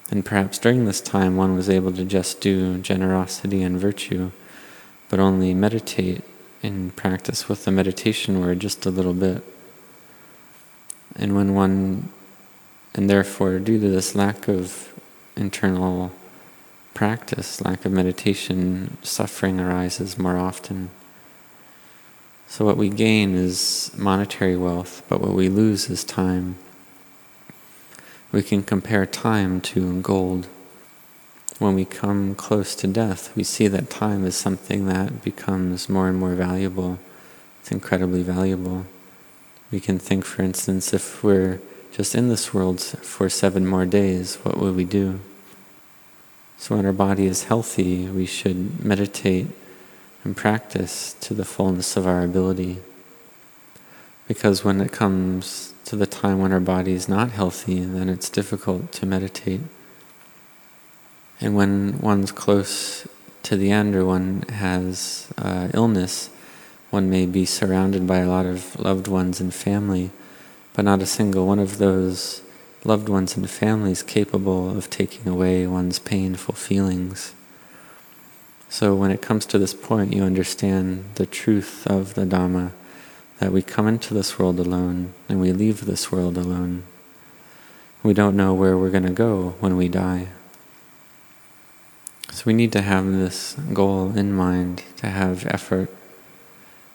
And 0.09 0.23
perhaps 0.23 0.57
during 0.57 0.85
this 0.85 1.01
time 1.01 1.35
one 1.35 1.53
was 1.53 1.69
able 1.69 1.91
to 1.91 2.05
just 2.05 2.39
do 2.39 2.77
generosity 2.77 3.61
and 3.61 3.77
virtue, 3.77 4.31
but 5.09 5.19
only 5.19 5.53
meditate 5.53 6.23
and 6.63 6.95
practice 6.95 7.49
with 7.49 7.65
the 7.65 7.71
meditation 7.71 8.39
word 8.39 8.61
just 8.61 8.85
a 8.85 8.89
little 8.89 9.13
bit. 9.13 9.43
And 11.17 11.35
when 11.35 11.53
one, 11.53 12.09
and 12.93 13.09
therefore, 13.09 13.59
due 13.59 13.79
to 13.79 13.89
this 13.89 14.15
lack 14.15 14.47
of 14.47 14.93
internal 15.35 16.11
practice, 16.93 17.61
lack 17.61 17.85
of 17.85 17.91
meditation, 17.91 18.97
suffering 19.01 19.59
arises 19.59 20.17
more 20.17 20.37
often. 20.37 20.91
So, 22.47 22.65
what 22.65 22.77
we 22.77 22.89
gain 22.89 23.33
is 23.35 23.91
monetary 23.97 24.55
wealth, 24.55 25.03
but 25.09 25.21
what 25.21 25.33
we 25.33 25.49
lose 25.49 25.89
is 25.89 26.03
time 26.03 26.57
we 28.33 28.41
can 28.41 28.63
compare 28.63 29.05
time 29.05 29.61
to 29.61 30.01
gold. 30.01 30.47
When 31.59 31.75
we 31.75 31.85
come 31.85 32.33
close 32.33 32.73
to 32.75 32.87
death, 32.87 33.33
we 33.35 33.43
see 33.43 33.67
that 33.67 33.91
time 33.91 34.25
is 34.25 34.35
something 34.35 34.87
that 34.87 35.23
becomes 35.23 35.87
more 35.87 36.09
and 36.09 36.17
more 36.17 36.33
valuable. 36.33 36.97
It's 37.61 37.71
incredibly 37.71 38.23
valuable. 38.23 38.87
We 39.71 39.79
can 39.79 39.99
think, 39.99 40.25
for 40.25 40.41
instance, 40.41 40.93
if 40.93 41.23
we're 41.23 41.59
just 41.93 42.15
in 42.15 42.27
this 42.27 42.55
world 42.55 42.81
for 42.81 43.29
seven 43.29 43.67
more 43.67 43.85
days, 43.85 44.35
what 44.37 44.57
will 44.57 44.73
we 44.73 44.83
do? 44.83 45.19
So, 46.57 46.75
when 46.75 46.87
our 46.87 46.91
body 46.91 47.27
is 47.27 47.43
healthy, 47.43 48.07
we 48.07 48.25
should 48.25 48.83
meditate 48.83 49.47
and 50.23 50.35
practice 50.35 51.13
to 51.21 51.35
the 51.35 51.45
fullness 51.45 51.95
of 51.95 52.07
our 52.07 52.23
ability. 52.23 52.79
Because 54.27 54.63
when 54.63 54.81
it 54.81 54.91
comes 54.91 55.73
to 55.85 55.95
the 55.95 56.07
time 56.07 56.39
when 56.39 56.51
our 56.51 56.59
body 56.59 56.93
is 56.93 57.07
not 57.07 57.31
healthy, 57.31 57.81
then 57.81 58.09
it's 58.09 58.29
difficult 58.29 58.91
to 58.93 59.05
meditate. 59.05 59.61
And 61.39 61.55
when 61.55 61.99
one's 61.99 62.31
close 62.31 63.07
to 63.43 63.55
the 63.55 63.69
end 63.69 63.95
or 63.95 64.05
one 64.05 64.43
has 64.49 65.31
uh, 65.37 65.67
illness, 65.73 66.29
one 66.89 67.09
may 67.09 67.27
be 67.27 67.45
surrounded 67.45 68.07
by 68.07 68.19
a 68.19 68.29
lot 68.29 68.45
of 68.47 68.79
loved 68.79 69.07
ones 69.07 69.39
and 69.41 69.53
family, 69.53 70.09
but 70.73 70.85
not 70.85 71.01
a 71.01 71.05
single 71.05 71.47
one 71.47 71.59
of 71.59 71.77
those 71.77 72.41
loved 72.83 73.07
ones 73.07 73.37
and 73.37 73.49
families 73.49 74.03
capable 74.03 74.75
of 74.75 74.89
taking 74.89 75.27
away 75.27 75.65
one's 75.65 75.99
painful 75.99 76.55
feelings. 76.55 77.33
So 78.69 78.95
when 78.95 79.11
it 79.11 79.21
comes 79.21 79.45
to 79.47 79.59
this 79.59 79.73
point, 79.73 80.13
you 80.13 80.23
understand 80.23 81.05
the 81.15 81.25
truth 81.25 81.85
of 81.87 82.15
the 82.15 82.25
Dhamma 82.25 82.71
that 83.39 83.51
we 83.51 83.61
come 83.61 83.87
into 83.87 84.13
this 84.13 84.39
world 84.39 84.59
alone 84.59 85.13
and 85.29 85.39
we 85.39 85.51
leave 85.51 85.85
this 85.85 86.11
world 86.11 86.37
alone. 86.37 86.83
We 88.01 88.13
don't 88.13 88.35
know 88.35 88.53
where 88.53 88.77
we're 88.77 88.89
going 88.89 89.03
to 89.03 89.11
go 89.11 89.55
when 89.59 89.77
we 89.77 89.87
die. 89.87 90.27
So 92.31 92.43
we 92.45 92.53
need 92.53 92.71
to 92.71 92.81
have 92.81 93.05
this 93.05 93.53
goal 93.73 94.17
in 94.17 94.33
mind, 94.33 94.83
to 94.97 95.07
have 95.07 95.45
effort, 95.45 95.89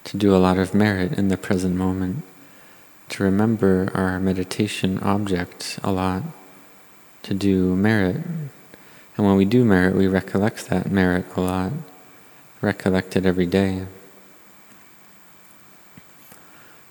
to 0.04 0.16
do 0.16 0.34
a 0.34 0.38
lot 0.38 0.58
of 0.58 0.74
merit 0.74 1.12
in 1.12 1.28
the 1.28 1.36
present 1.36 1.76
moment, 1.76 2.24
to 3.10 3.24
remember 3.24 3.90
our 3.94 4.20
meditation 4.20 4.98
object 5.00 5.78
a 5.82 5.90
lot, 5.90 6.22
to 7.22 7.34
do 7.34 7.74
merit. 7.74 8.16
And 9.16 9.26
when 9.26 9.36
we 9.36 9.44
do 9.44 9.64
merit, 9.64 9.94
we 9.94 10.06
recollect 10.06 10.68
that 10.68 10.90
merit 10.90 11.26
a 11.36 11.40
lot, 11.40 11.72
recollect 12.60 13.16
it 13.16 13.26
every 13.26 13.46
day. 13.46 13.86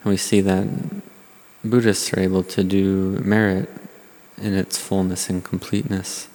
And 0.03 0.11
we 0.11 0.17
see 0.17 0.41
that 0.41 0.67
Buddhists 1.63 2.13
are 2.13 2.19
able 2.19 2.43
to 2.43 2.63
do 2.63 3.19
merit 3.23 3.69
in 4.37 4.53
its 4.53 4.77
fullness 4.77 5.29
and 5.29 5.43
completeness. 5.43 6.27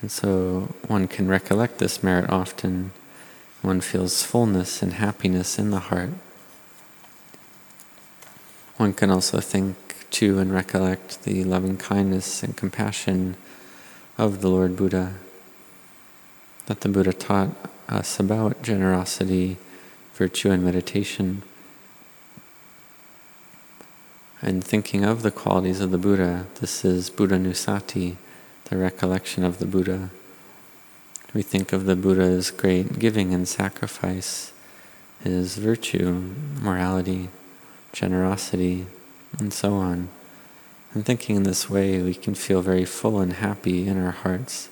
And 0.00 0.10
so 0.10 0.74
one 0.86 1.08
can 1.08 1.28
recollect 1.28 1.78
this 1.78 2.02
merit 2.02 2.30
often. 2.30 2.92
One 3.60 3.80
feels 3.80 4.22
fullness 4.22 4.82
and 4.82 4.94
happiness 4.94 5.58
in 5.58 5.70
the 5.70 5.78
heart. 5.78 6.10
One 8.82 8.94
can 8.94 9.12
also 9.12 9.38
think 9.38 9.76
to 10.10 10.40
and 10.40 10.52
recollect 10.52 11.22
the 11.22 11.44
loving 11.44 11.76
kindness 11.76 12.42
and 12.42 12.56
compassion 12.56 13.36
of 14.18 14.40
the 14.40 14.48
Lord 14.48 14.74
Buddha, 14.74 15.14
that 16.66 16.80
the 16.80 16.88
Buddha 16.88 17.12
taught 17.12 17.50
us 17.88 18.18
about 18.18 18.60
generosity, 18.60 19.56
virtue, 20.14 20.50
and 20.50 20.64
meditation. 20.64 21.44
And 24.40 24.64
thinking 24.64 25.04
of 25.04 25.22
the 25.22 25.30
qualities 25.30 25.80
of 25.80 25.92
the 25.92 25.96
Buddha, 25.96 26.46
this 26.60 26.84
is 26.84 27.08
Buddhanussati, 27.08 28.16
the 28.64 28.76
recollection 28.76 29.44
of 29.44 29.60
the 29.60 29.66
Buddha. 29.66 30.10
We 31.32 31.42
think 31.42 31.72
of 31.72 31.84
the 31.84 31.94
Buddha's 31.94 32.50
great 32.50 32.98
giving 32.98 33.32
and 33.32 33.46
sacrifice, 33.46 34.52
his 35.22 35.56
virtue, 35.56 36.34
morality, 36.60 37.28
generosity, 37.92 38.86
and 39.38 39.52
so 39.52 39.74
on. 39.74 40.08
And 40.94 41.04
thinking 41.04 41.36
in 41.36 41.42
this 41.44 41.70
way, 41.70 42.02
we 42.02 42.14
can 42.14 42.34
feel 42.34 42.60
very 42.60 42.84
full 42.84 43.20
and 43.20 43.34
happy 43.34 43.88
in 43.88 44.02
our 44.02 44.10
hearts, 44.10 44.68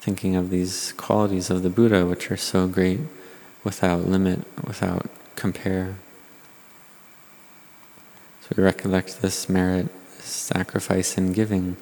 thinking 0.00 0.36
of 0.36 0.50
these 0.50 0.92
qualities 0.96 1.50
of 1.50 1.62
the 1.62 1.70
Buddha, 1.70 2.06
which 2.06 2.30
are 2.30 2.36
so 2.36 2.68
great 2.68 3.00
without 3.64 4.06
limit, 4.06 4.40
without 4.64 5.06
compare. 5.34 5.96
So 8.42 8.48
we 8.56 8.62
recollect 8.62 9.22
this 9.22 9.48
merit, 9.48 9.88
sacrifice 10.20 11.18
and 11.18 11.34
giving. 11.34 11.76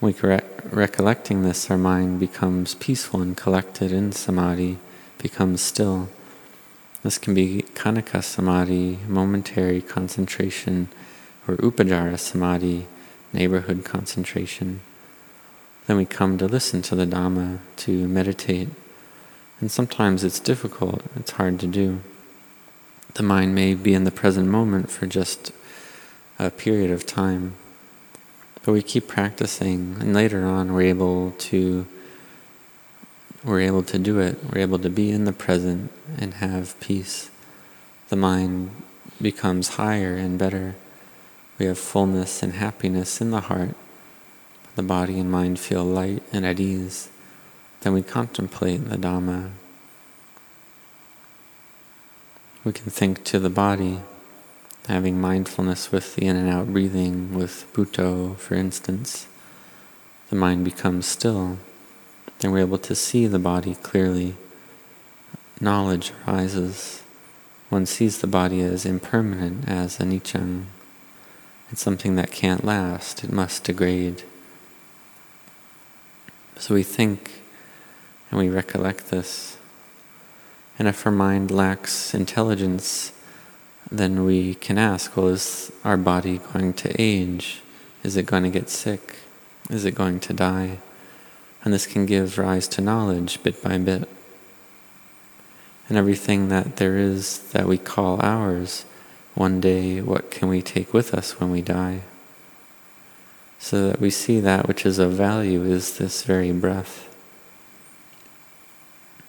We 0.00 0.12
re- 0.22 0.40
recollecting 0.70 1.42
this, 1.42 1.70
our 1.70 1.78
mind 1.78 2.20
becomes 2.20 2.76
peaceful 2.76 3.20
and 3.20 3.36
collected 3.36 3.90
in 3.90 4.12
samadhi, 4.12 4.78
becomes 5.18 5.60
still. 5.60 6.08
This 7.04 7.18
can 7.18 7.32
be 7.34 7.64
khanika 7.74 8.24
samadhi, 8.24 8.98
momentary 9.06 9.80
concentration, 9.80 10.88
or 11.46 11.54
Upacara 11.58 12.18
samadhi, 12.18 12.86
neighborhood 13.32 13.84
concentration. 13.84 14.80
Then 15.86 15.96
we 15.96 16.06
come 16.06 16.36
to 16.38 16.46
listen 16.46 16.82
to 16.82 16.96
the 16.96 17.06
Dhamma, 17.06 17.58
to 17.76 18.08
meditate. 18.08 18.70
And 19.60 19.70
sometimes 19.70 20.24
it's 20.24 20.40
difficult, 20.40 21.02
it's 21.14 21.30
hard 21.30 21.60
to 21.60 21.68
do 21.68 22.00
the 23.14 23.22
mind 23.22 23.54
may 23.54 23.74
be 23.74 23.94
in 23.94 24.04
the 24.04 24.10
present 24.10 24.48
moment 24.48 24.90
for 24.90 25.06
just 25.06 25.52
a 26.38 26.50
period 26.50 26.90
of 26.90 27.06
time. 27.06 27.54
But 28.64 28.72
we 28.72 28.82
keep 28.82 29.06
practicing, 29.06 29.96
and 30.00 30.14
later 30.14 30.44
on, 30.44 30.72
we're 30.72 30.88
able 30.88 31.30
to 31.30 31.86
we're 33.44 33.60
able 33.60 33.82
to 33.82 33.98
do 33.98 34.18
it, 34.18 34.38
we're 34.44 34.60
able 34.60 34.78
to 34.78 34.90
be 34.90 35.10
in 35.10 35.24
the 35.24 35.32
present 35.32 35.92
and 36.18 36.34
have 36.34 36.78
peace. 36.80 37.30
The 38.08 38.16
mind 38.16 38.70
becomes 39.20 39.76
higher 39.76 40.16
and 40.16 40.38
better. 40.38 40.76
We 41.58 41.66
have 41.66 41.78
fullness 41.78 42.42
and 42.42 42.54
happiness 42.54 43.20
in 43.20 43.30
the 43.30 43.42
heart. 43.42 43.74
The 44.76 44.82
body 44.82 45.20
and 45.20 45.30
mind 45.30 45.60
feel 45.60 45.84
light 45.84 46.22
and 46.32 46.44
at 46.44 46.58
ease. 46.58 47.10
Then 47.80 47.92
we 47.92 48.02
contemplate 48.02 48.88
the 48.88 48.96
Dhamma. 48.96 49.50
We 52.64 52.72
can 52.72 52.90
think 52.90 53.24
to 53.24 53.38
the 53.38 53.50
body, 53.50 54.00
having 54.88 55.20
mindfulness 55.20 55.92
with 55.92 56.16
the 56.16 56.24
in 56.26 56.36
and 56.36 56.48
out 56.48 56.72
breathing, 56.72 57.34
with 57.34 57.66
Buddho, 57.74 58.36
for 58.38 58.54
instance. 58.54 59.28
The 60.30 60.36
mind 60.36 60.64
becomes 60.64 61.06
still 61.06 61.58
then 62.38 62.50
we're 62.50 62.60
able 62.60 62.78
to 62.78 62.94
see 62.94 63.26
the 63.26 63.38
body 63.38 63.74
clearly. 63.76 64.34
Knowledge 65.60 66.12
arises. 66.26 67.02
One 67.70 67.86
sees 67.86 68.20
the 68.20 68.26
body 68.26 68.60
as 68.60 68.84
impermanent, 68.84 69.68
as 69.68 69.98
anicca. 69.98 70.64
It's 71.70 71.82
something 71.82 72.16
that 72.16 72.30
can't 72.30 72.64
last, 72.64 73.24
it 73.24 73.32
must 73.32 73.64
degrade. 73.64 74.22
So 76.56 76.74
we 76.74 76.82
think 76.82 77.42
and 78.30 78.38
we 78.38 78.48
recollect 78.48 79.10
this. 79.10 79.58
And 80.78 80.88
if 80.88 81.06
our 81.06 81.12
mind 81.12 81.50
lacks 81.50 82.14
intelligence, 82.14 83.12
then 83.90 84.24
we 84.24 84.54
can 84.54 84.76
ask 84.78 85.16
well, 85.16 85.28
is 85.28 85.72
our 85.84 85.96
body 85.96 86.40
going 86.52 86.72
to 86.74 86.94
age? 87.00 87.62
Is 88.02 88.16
it 88.16 88.26
going 88.26 88.42
to 88.42 88.50
get 88.50 88.68
sick? 88.68 89.16
Is 89.70 89.84
it 89.84 89.94
going 89.94 90.20
to 90.20 90.32
die? 90.32 90.78
And 91.64 91.72
this 91.72 91.86
can 91.86 92.04
give 92.04 92.38
rise 92.38 92.68
to 92.68 92.82
knowledge 92.82 93.42
bit 93.42 93.62
by 93.62 93.78
bit. 93.78 94.08
And 95.88 95.98
everything 95.98 96.48
that 96.48 96.76
there 96.76 96.98
is 96.98 97.38
that 97.52 97.66
we 97.66 97.78
call 97.78 98.20
ours, 98.22 98.84
one 99.34 99.60
day, 99.60 100.00
what 100.00 100.30
can 100.30 100.48
we 100.48 100.62
take 100.62 100.92
with 100.92 101.14
us 101.14 101.40
when 101.40 101.50
we 101.50 101.62
die? 101.62 102.02
So 103.58 103.88
that 103.88 104.00
we 104.00 104.10
see 104.10 104.40
that 104.40 104.68
which 104.68 104.84
is 104.84 104.98
of 104.98 105.12
value 105.12 105.64
is 105.64 105.96
this 105.96 106.22
very 106.22 106.52
breath. 106.52 107.08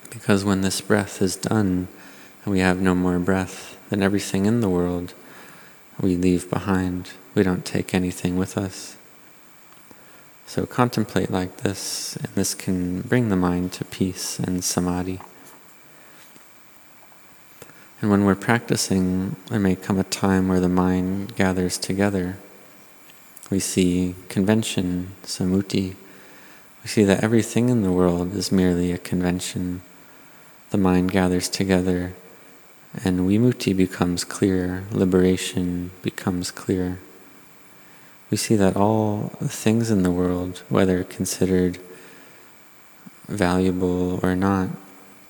Because 0.09 0.45
when 0.45 0.61
this 0.61 0.81
breath 0.81 1.21
is 1.21 1.35
done 1.35 1.87
and 2.43 2.53
we 2.53 2.59
have 2.59 2.81
no 2.81 2.95
more 2.95 3.19
breath, 3.19 3.77
then 3.89 4.03
everything 4.03 4.45
in 4.45 4.61
the 4.61 4.69
world 4.69 5.13
we 5.99 6.15
leave 6.15 6.49
behind. 6.49 7.11
We 7.33 7.43
don't 7.43 7.65
take 7.65 7.93
anything 7.93 8.37
with 8.37 8.57
us. 8.57 8.97
So 10.47 10.65
contemplate 10.65 11.31
like 11.31 11.57
this, 11.57 12.15
and 12.17 12.33
this 12.35 12.53
can 12.53 13.01
bring 13.01 13.29
the 13.29 13.35
mind 13.35 13.73
to 13.73 13.85
peace 13.85 14.37
and 14.39 14.63
samadhi. 14.63 15.19
And 17.99 18.11
when 18.11 18.25
we're 18.25 18.35
practicing, 18.35 19.35
there 19.49 19.59
may 19.59 19.75
come 19.75 19.99
a 19.99 20.03
time 20.03 20.47
where 20.47 20.59
the 20.59 20.69
mind 20.69 21.35
gathers 21.35 21.77
together. 21.79 22.37
We 23.49 23.59
see 23.59 24.15
convention, 24.29 25.13
sammuti. 25.23 25.95
We 26.83 26.89
see 26.89 27.03
that 27.03 27.23
everything 27.23 27.69
in 27.69 27.81
the 27.81 27.91
world 27.91 28.35
is 28.35 28.51
merely 28.51 28.91
a 28.91 28.99
convention. 28.99 29.81
The 30.69 30.77
mind 30.77 31.11
gathers 31.11 31.49
together, 31.49 32.13
and 33.03 33.21
vimutti 33.21 33.75
becomes 33.75 34.23
clear, 34.23 34.83
liberation 34.91 35.89
becomes 36.03 36.51
clear 36.51 36.99
we 38.35 38.37
see 38.37 38.57
that 38.57 38.75
all 38.75 39.31
things 39.43 39.89
in 39.89 40.03
the 40.03 40.11
world, 40.11 40.61
whether 40.67 41.05
considered 41.05 41.77
valuable 43.29 44.19
or 44.21 44.35
not, 44.35 44.67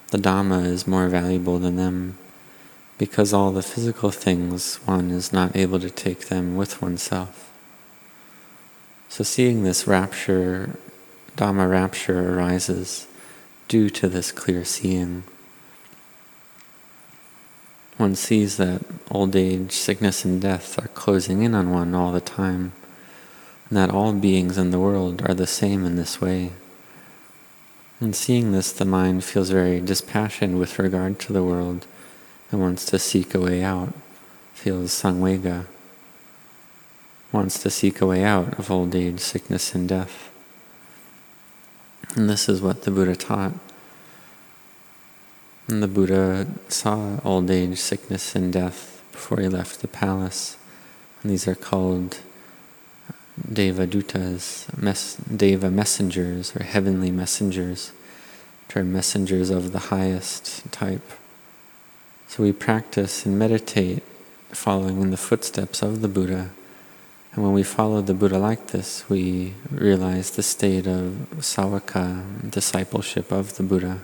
the 0.09 0.17
Dhamma 0.17 0.65
is 0.65 0.87
more 0.87 1.07
valuable 1.07 1.59
than 1.59 1.75
them 1.75 2.17
because 2.97 3.31
all 3.31 3.51
the 3.51 3.61
physical 3.61 4.09
things, 4.09 4.77
one 4.85 5.11
is 5.11 5.31
not 5.31 5.55
able 5.55 5.79
to 5.79 5.91
take 5.91 6.29
them 6.29 6.55
with 6.55 6.81
oneself. 6.81 7.53
So, 9.07 9.23
seeing 9.23 9.61
this 9.61 9.85
rapture, 9.85 10.75
Dhamma 11.37 11.69
rapture 11.69 12.33
arises 12.33 13.05
due 13.67 13.91
to 13.91 14.09
this 14.09 14.31
clear 14.31 14.65
seeing. 14.65 15.25
One 17.97 18.15
sees 18.15 18.57
that 18.57 18.81
old 19.11 19.35
age, 19.35 19.73
sickness, 19.73 20.25
and 20.25 20.41
death 20.41 20.79
are 20.83 20.87
closing 20.87 21.43
in 21.43 21.53
on 21.53 21.69
one 21.69 21.93
all 21.93 22.11
the 22.11 22.19
time 22.19 22.71
and 23.69 23.77
that 23.77 23.89
all 23.89 24.13
beings 24.13 24.57
in 24.57 24.71
the 24.71 24.79
world 24.79 25.21
are 25.27 25.33
the 25.33 25.47
same 25.47 25.85
in 25.85 25.95
this 25.95 26.21
way. 26.21 26.51
And 27.99 28.15
seeing 28.15 28.51
this, 28.51 28.71
the 28.71 28.85
mind 28.85 29.23
feels 29.23 29.49
very 29.49 29.79
dispassionate 29.79 30.57
with 30.57 30.77
regard 30.77 31.19
to 31.21 31.33
the 31.33 31.43
world 31.43 31.87
and 32.51 32.61
wants 32.61 32.85
to 32.85 32.99
seek 32.99 33.33
a 33.33 33.39
way 33.39 33.63
out, 33.63 33.93
feels 34.53 34.91
samvega, 34.91 35.65
wants 37.31 37.61
to 37.63 37.69
seek 37.69 38.01
a 38.01 38.05
way 38.05 38.23
out 38.23 38.57
of 38.59 38.69
old 38.69 38.93
age, 38.93 39.19
sickness, 39.19 39.73
and 39.73 39.89
death. 39.89 40.29
And 42.15 42.29
this 42.29 42.47
is 42.47 42.61
what 42.61 42.83
the 42.83 42.91
Buddha 42.91 43.15
taught. 43.15 43.53
And 45.67 45.81
the 45.81 45.87
Buddha 45.87 46.47
saw 46.67 47.19
old 47.23 47.49
age, 47.49 47.79
sickness, 47.79 48.35
and 48.35 48.53
death 48.53 49.03
before 49.11 49.39
he 49.39 49.47
left 49.47 49.81
the 49.81 49.87
palace. 49.87 50.57
And 51.21 51.31
these 51.31 51.47
are 51.47 51.55
called 51.55 52.19
Deva 53.51 53.85
Dutas, 53.85 54.65
mes- 54.81 55.15
Deva 55.15 55.69
messengers 55.69 56.55
or 56.55 56.63
heavenly 56.63 57.11
messengers, 57.11 57.91
which 58.67 58.83
messengers 58.85 59.49
of 59.49 59.71
the 59.71 59.91
highest 59.91 60.71
type. 60.71 61.11
So 62.27 62.43
we 62.43 62.51
practice 62.51 63.25
and 63.25 63.37
meditate 63.37 64.03
following 64.51 65.01
in 65.01 65.11
the 65.11 65.17
footsteps 65.17 65.81
of 65.81 66.01
the 66.01 66.07
Buddha. 66.07 66.49
And 67.33 67.43
when 67.43 67.53
we 67.53 67.63
follow 67.63 68.01
the 68.01 68.13
Buddha 68.13 68.37
like 68.37 68.67
this, 68.67 69.03
we 69.09 69.53
realize 69.69 70.31
the 70.31 70.43
state 70.43 70.87
of 70.87 71.27
savaka, 71.39 72.49
discipleship 72.49 73.31
of 73.31 73.57
the 73.57 73.63
Buddha. 73.63 73.99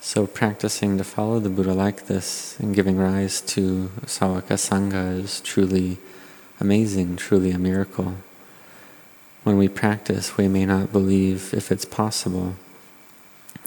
So 0.00 0.26
practicing 0.26 0.98
to 0.98 1.04
follow 1.04 1.38
the 1.38 1.50
Buddha 1.50 1.74
like 1.74 2.06
this 2.06 2.58
and 2.58 2.74
giving 2.74 2.96
rise 2.96 3.40
to 3.42 3.90
savaka 4.06 4.56
sangha 4.56 5.20
is 5.22 5.40
truly 5.42 5.98
amazing, 6.62 7.16
truly 7.16 7.50
a 7.50 7.58
miracle. 7.58 8.14
When 9.42 9.58
we 9.58 9.68
practice, 9.68 10.36
we 10.36 10.46
may 10.46 10.64
not 10.64 10.92
believe 10.92 11.52
if 11.52 11.72
it's 11.72 11.84
possible. 11.84 12.54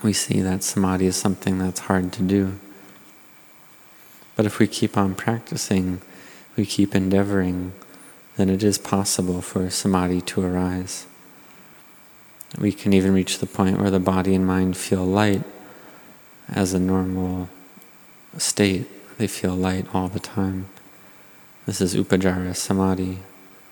We 0.02 0.14
see 0.14 0.40
that 0.40 0.64
samadhi 0.64 1.08
is 1.08 1.18
something 1.18 1.58
that's 1.60 1.82
hard 1.82 2.14
to 2.14 2.24
do. 2.24 2.58
But 4.38 4.46
if 4.46 4.60
we 4.60 4.68
keep 4.68 4.98
on 4.98 5.14
practicing, 5.14 6.00
we 6.56 6.66
keep 6.66 6.96
endeavoring, 6.96 7.74
then 8.38 8.50
it 8.50 8.64
is 8.64 8.78
possible 8.78 9.42
for 9.42 9.70
samadhi 9.70 10.22
to 10.22 10.46
arise. 10.46 11.06
We 12.58 12.72
can 12.72 12.94
even 12.94 13.14
reach 13.14 13.40
the 13.40 13.46
point 13.46 13.78
where 13.78 13.92
the 13.92 14.00
body 14.00 14.34
and 14.34 14.48
mind 14.48 14.78
feel 14.78 15.04
light 15.04 15.44
as 16.48 16.74
a 16.74 16.80
normal 16.80 17.50
state. 18.38 18.88
They 19.18 19.28
feel 19.28 19.54
light 19.54 19.86
all 19.94 20.08
the 20.08 20.22
time. 20.22 20.70
This 21.66 21.82
is 21.82 21.96
Upacara 21.96 22.56
Samadhi, 22.56 23.18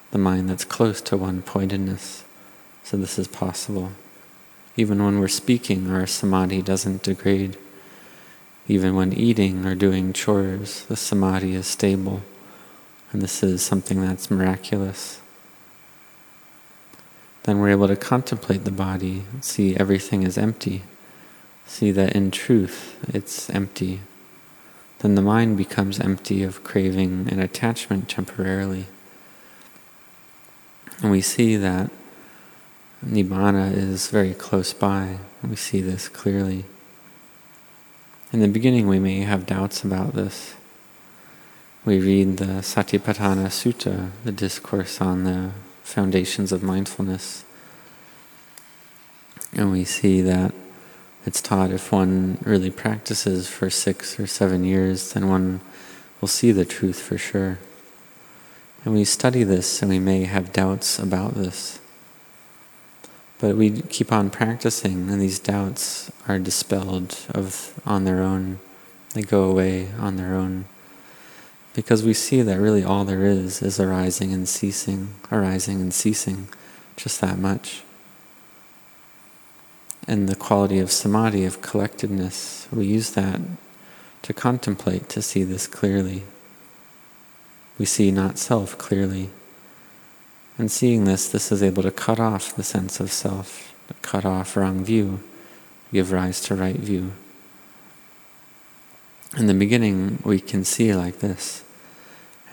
the 0.09 0.17
mind 0.17 0.49
that's 0.49 0.65
close 0.65 0.99
to 1.01 1.15
one 1.15 1.43
pointedness. 1.43 2.23
So 2.83 2.97
this 2.97 3.19
is 3.19 3.27
possible. 3.27 3.91
Even 4.75 5.03
when 5.05 5.19
we're 5.19 5.27
speaking, 5.27 5.91
our 5.91 6.07
samadhi 6.07 6.63
doesn't 6.63 7.03
degrade. 7.03 7.55
Even 8.67 8.95
when 8.95 9.13
eating 9.13 9.63
or 9.63 9.75
doing 9.75 10.11
chores, 10.11 10.85
the 10.85 10.95
samadhi 10.95 11.53
is 11.53 11.67
stable. 11.67 12.23
And 13.11 13.21
this 13.21 13.43
is 13.43 13.61
something 13.61 14.01
that's 14.01 14.31
miraculous. 14.31 15.21
Then 17.43 17.59
we're 17.59 17.69
able 17.69 17.89
to 17.89 17.95
contemplate 17.95 18.63
the 18.63 18.71
body, 18.71 19.21
see 19.39 19.75
everything 19.75 20.23
is 20.23 20.35
empty, 20.35 20.81
see 21.67 21.91
that 21.91 22.15
in 22.15 22.31
truth 22.31 22.97
it's 23.13 23.51
empty 23.51 23.99
then 25.03 25.15
the 25.15 25.21
mind 25.21 25.57
becomes 25.57 25.99
empty 25.99 26.43
of 26.43 26.63
craving 26.63 27.27
and 27.29 27.41
attachment 27.41 28.07
temporarily. 28.07 28.85
And 31.01 31.11
we 31.11 31.19
see 31.19 31.57
that 31.57 31.91
Nibbana 33.05 33.75
is 33.75 34.09
very 34.09 34.33
close 34.33 34.71
by. 34.71 35.17
We 35.45 35.57
see 35.57 35.81
this 35.81 36.07
clearly. 36.07 36.63
In 38.31 38.39
the 38.39 38.47
beginning, 38.47 38.87
we 38.87 38.97
may 38.97 39.19
have 39.19 39.45
doubts 39.45 39.83
about 39.83 40.13
this. 40.13 40.55
We 41.83 41.99
read 41.99 42.37
the 42.37 42.61
Satipatthana 42.63 43.47
Sutta, 43.47 44.11
the 44.23 44.31
discourse 44.31 45.01
on 45.01 45.25
the 45.25 45.51
foundations 45.83 46.53
of 46.53 46.63
mindfulness, 46.63 47.43
and 49.51 49.69
we 49.69 49.83
see 49.83 50.21
that 50.21 50.53
it's 51.25 51.41
taught 51.41 51.71
if 51.71 51.91
one 51.91 52.37
really 52.41 52.69
practices 52.69 53.47
for 53.47 53.69
six 53.69 54.19
or 54.19 54.27
seven 54.27 54.63
years, 54.63 55.13
then 55.13 55.29
one 55.29 55.61
will 56.19 56.27
see 56.27 56.51
the 56.51 56.65
truth 56.65 57.01
for 57.01 57.17
sure. 57.17 57.59
And 58.83 58.93
we 58.93 59.05
study 59.05 59.43
this 59.43 59.81
and 59.81 59.89
we 59.89 59.99
may 59.99 60.25
have 60.25 60.51
doubts 60.51 60.99
about 60.99 61.35
this. 61.35 61.79
But 63.39 63.57
we 63.57 63.81
keep 63.81 64.13
on 64.13 64.29
practicing, 64.29 65.09
and 65.09 65.19
these 65.19 65.37
doubts 65.37 66.09
are 66.29 66.39
dispelled 66.39 67.25
of 67.33 67.77
on 67.85 68.05
their 68.05 68.21
own. 68.21 68.59
They 69.13 69.21
go 69.21 69.43
away 69.43 69.89
on 69.99 70.15
their 70.15 70.33
own. 70.33 70.63
Because 71.73 72.03
we 72.03 72.13
see 72.13 72.41
that 72.41 72.59
really 72.59 72.85
all 72.85 73.03
there 73.03 73.25
is 73.25 73.61
is 73.61 73.81
arising 73.81 74.31
and 74.31 74.47
ceasing, 74.47 75.15
arising 75.29 75.81
and 75.81 75.93
ceasing, 75.93 76.47
just 76.95 77.19
that 77.19 77.37
much. 77.37 77.83
And 80.07 80.27
the 80.27 80.35
quality 80.35 80.79
of 80.79 80.91
samadhi, 80.91 81.45
of 81.45 81.61
collectedness, 81.61 82.67
we 82.71 82.85
use 82.85 83.11
that 83.11 83.39
to 84.23 84.33
contemplate, 84.33 85.09
to 85.09 85.21
see 85.21 85.43
this 85.43 85.67
clearly. 85.67 86.23
We 87.77 87.85
see 87.85 88.11
not 88.11 88.37
self 88.37 88.77
clearly. 88.77 89.29
And 90.57 90.71
seeing 90.71 91.05
this, 91.05 91.27
this 91.27 91.51
is 91.51 91.63
able 91.63 91.83
to 91.83 91.91
cut 91.91 92.19
off 92.19 92.55
the 92.55 92.63
sense 92.63 92.99
of 92.99 93.11
self, 93.11 93.73
cut 94.01 94.25
off 94.25 94.55
wrong 94.55 94.83
view, 94.83 95.21
give 95.91 96.11
rise 96.11 96.41
to 96.41 96.55
right 96.55 96.75
view. 96.75 97.13
In 99.37 99.47
the 99.47 99.53
beginning, 99.53 100.19
we 100.23 100.39
can 100.39 100.63
see 100.63 100.93
like 100.93 101.19
this, 101.19 101.63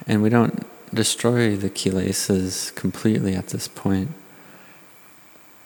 and 0.06 0.22
we 0.22 0.30
don't 0.30 0.66
destroy 0.94 1.54
the 1.54 1.68
kilesas 1.68 2.74
completely 2.74 3.34
at 3.34 3.48
this 3.48 3.68
point. 3.68 4.10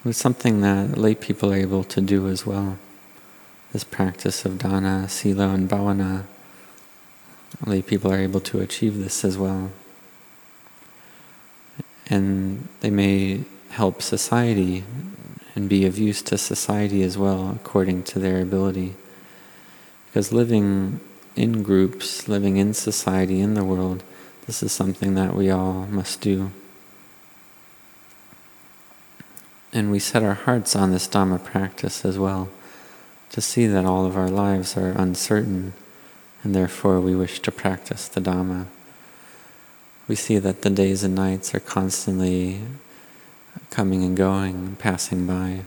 It's 0.05 0.19
something 0.19 0.61
that 0.61 0.97
lay 0.97 1.15
people 1.15 1.51
are 1.51 1.57
able 1.57 1.83
to 1.85 1.99
do 1.99 2.27
as 2.27 2.45
well. 2.45 2.77
This 3.73 3.83
practice 3.83 4.45
of 4.45 4.59
dana, 4.59 5.09
sila, 5.09 5.49
and 5.49 5.67
bhavana, 5.67 6.25
lay 7.65 7.81
people 7.81 8.11
are 8.11 8.19
able 8.19 8.39
to 8.41 8.59
achieve 8.59 8.97
this 8.97 9.25
as 9.25 9.37
well 9.37 9.71
and 12.07 12.67
they 12.81 12.89
may 12.89 13.43
help 13.69 14.01
society 14.01 14.83
and 15.55 15.69
be 15.69 15.85
of 15.85 15.97
use 15.97 16.21
to 16.21 16.37
society 16.37 17.01
as 17.01 17.17
well 17.17 17.51
according 17.55 18.03
to 18.03 18.19
their 18.19 18.41
ability. 18.41 18.95
Because 20.07 20.31
living 20.31 20.99
in 21.35 21.63
groups, 21.63 22.27
living 22.27 22.57
in 22.57 22.73
society, 22.73 23.39
in 23.39 23.53
the 23.53 23.63
world, 23.63 24.03
this 24.45 24.61
is 24.61 24.71
something 24.71 25.15
that 25.15 25.35
we 25.35 25.49
all 25.49 25.87
must 25.87 26.21
do. 26.21 26.51
And 29.75 29.91
we 29.91 29.99
set 29.99 30.23
our 30.23 30.33
hearts 30.33 30.75
on 30.75 30.91
this 30.91 31.07
Dhamma 31.07 31.43
practice 31.43 32.03
as 32.03 32.17
well, 32.17 32.49
to 33.29 33.41
see 33.41 33.67
that 33.67 33.85
all 33.85 34.07
of 34.07 34.17
our 34.17 34.29
lives 34.29 34.75
are 34.75 34.89
uncertain, 34.89 35.73
and 36.41 36.55
therefore 36.55 36.99
we 36.99 37.15
wish 37.15 37.39
to 37.41 37.51
practice 37.51 38.07
the 38.07 38.21
Dhamma 38.21 38.65
we 40.07 40.15
see 40.15 40.37
that 40.37 40.61
the 40.61 40.69
days 40.69 41.03
and 41.03 41.15
nights 41.15 41.55
are 41.55 41.59
constantly 41.59 42.61
coming 43.71 44.03
and 44.03 44.15
going, 44.15 44.75
passing 44.75 45.25
by. 45.25 45.61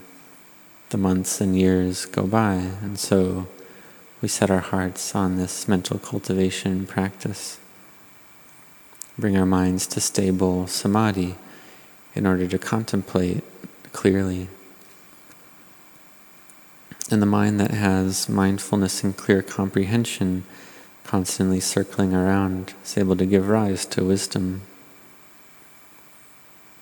The 0.90 0.97
months 0.97 1.40
and 1.40 1.59
years 1.59 2.07
go 2.07 2.27
by, 2.27 2.55
and 2.55 2.99
so 2.99 3.49
we 4.23 4.29
set 4.29 4.51
our 4.51 4.61
hearts 4.61 5.14
on 5.14 5.37
this 5.37 5.66
mental 5.66 5.99
cultivation 5.99 6.87
practice. 6.87 7.59
Bring 9.18 9.37
our 9.37 9.47
minds 9.47 9.87
to 9.88 10.01
stable 10.01 10.66
samadhi 10.68 11.35
in 12.14 12.25
order 12.25 12.47
to 12.47 12.59
contemplate 12.59 13.42
clearly. 13.99 14.47
And 17.11 17.21
the 17.21 17.27
mind 17.27 17.59
that 17.59 17.73
has 17.73 18.29
mindfulness 18.29 19.03
and 19.03 19.17
clear 19.17 19.43
comprehension 19.43 20.45
constantly 21.03 21.59
circling 21.59 22.15
around 22.15 22.75
is 22.85 22.97
able 22.97 23.17
to 23.17 23.27
give 23.27 23.49
rise 23.49 23.85
to 23.87 24.05
wisdom. 24.05 24.63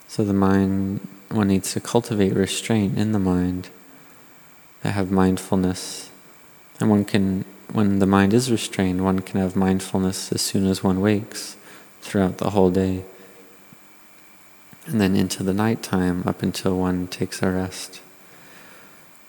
So 0.07 0.23
the 0.23 0.31
mind, 0.31 1.07
one 1.29 1.47
needs 1.47 1.73
to 1.73 1.79
cultivate 1.79 2.35
restraint 2.35 2.99
in 2.99 3.13
the 3.13 3.19
mind, 3.19 3.69
to 4.83 4.91
have 4.91 5.09
mindfulness. 5.09 6.11
And 6.79 6.87
one 6.87 7.03
can, 7.03 7.45
when 7.71 7.97
the 7.97 8.05
mind 8.05 8.31
is 8.31 8.51
restrained, 8.51 9.03
one 9.03 9.21
can 9.21 9.39
have 9.39 9.55
mindfulness 9.55 10.31
as 10.31 10.43
soon 10.43 10.67
as 10.67 10.83
one 10.83 11.01
wakes 11.01 11.57
throughout 11.99 12.37
the 12.37 12.51
whole 12.51 12.69
day. 12.69 13.05
And 14.87 15.01
then 15.01 15.15
into 15.15 15.43
the 15.43 15.53
night 15.53 15.83
time 15.83 16.23
up 16.25 16.41
until 16.41 16.77
one 16.77 17.07
takes 17.07 17.43
a 17.43 17.51
rest. 17.51 18.01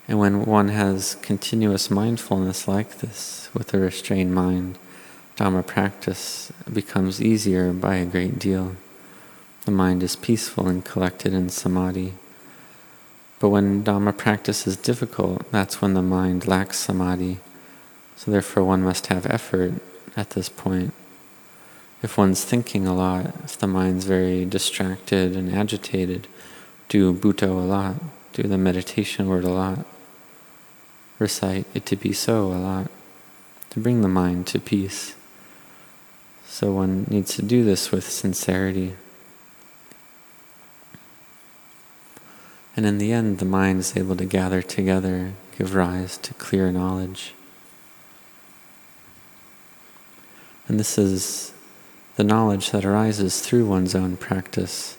And 0.07 0.19
when 0.19 0.47
one 0.47 0.69
has 0.69 1.17
continuous 1.17 1.91
mindfulness 1.91 2.67
like 2.67 2.99
this 2.99 3.51
with 3.53 3.75
a 3.75 3.79
restrained 3.79 4.33
mind, 4.35 4.79
Dhamma 5.37 5.67
practice 5.67 6.53
becomes 6.73 7.21
easier 7.21 7.73
by 7.73 7.97
a 7.97 8.07
great 8.07 8.39
deal. 8.39 8.77
The 9.67 9.71
mind 9.73 10.03
is 10.03 10.17
peaceful 10.17 10.67
and 10.67 10.85
collected 10.85 11.35
in 11.35 11.51
samadhi. 11.51 12.15
But 13.39 13.51
when 13.51 13.85
Dhamma 13.85 14.17
practice 14.17 14.67
is 14.67 14.77
difficult, 14.77 15.51
that's 15.53 15.83
when 15.83 15.95
the 15.95 16.03
mind 16.03 16.47
lacks 16.47 16.79
samadhi. 16.79 17.39
So 18.17 18.31
therefore 18.31 18.65
one 18.65 18.83
must 18.83 19.09
have 19.09 19.27
effort 19.27 19.75
at 20.17 20.31
this 20.31 20.49
point. 20.49 20.95
If 22.01 22.17
one's 22.17 22.45
thinking 22.45 22.87
a 22.87 22.95
lot, 22.95 23.27
if 23.45 23.59
the 23.59 23.67
mind's 23.67 24.05
very 24.05 24.45
distracted 24.45 25.35
and 25.35 25.53
agitated, 25.53 26.29
do 26.89 27.13
Buddho 27.13 27.51
a 27.51 27.67
lot, 27.67 27.97
do 28.33 28.45
the 28.45 28.57
meditation 28.57 29.29
word 29.29 29.45
a 29.45 29.51
lot, 29.51 29.85
recite 31.19 31.73
Itipiso 31.75 32.55
a 32.55 32.59
lot, 32.59 32.91
to 33.71 33.81
bring 33.81 34.03
the 34.03 34.09
mind 34.09 34.47
to 34.49 34.61
peace. 34.61 35.17
So 36.47 36.73
one 36.73 37.05
needs 37.11 37.35
to 37.35 37.43
do 37.43 37.65
this 37.65 37.91
with 37.91 38.09
sincerity. 38.09 38.95
And 42.77 42.87
in 42.87 42.99
the 42.99 43.13
end, 43.13 43.39
the 43.39 43.45
mind 43.45 43.81
is 43.81 43.97
able 43.97 44.15
to 44.17 44.25
gather 44.25 44.63
together, 44.63 45.33
give 45.59 45.75
rise 45.75 46.17
to 46.19 46.33
clear 46.35 46.71
knowledge. 46.71 47.35
And 50.69 50.79
this 50.79 50.97
is 50.97 51.53
the 52.19 52.25
knowledge 52.25 52.73
that 52.73 52.85
arises 52.85 53.41
through 53.41 53.65
one's 53.65 53.95
own 53.95 54.17
practice, 54.17 54.99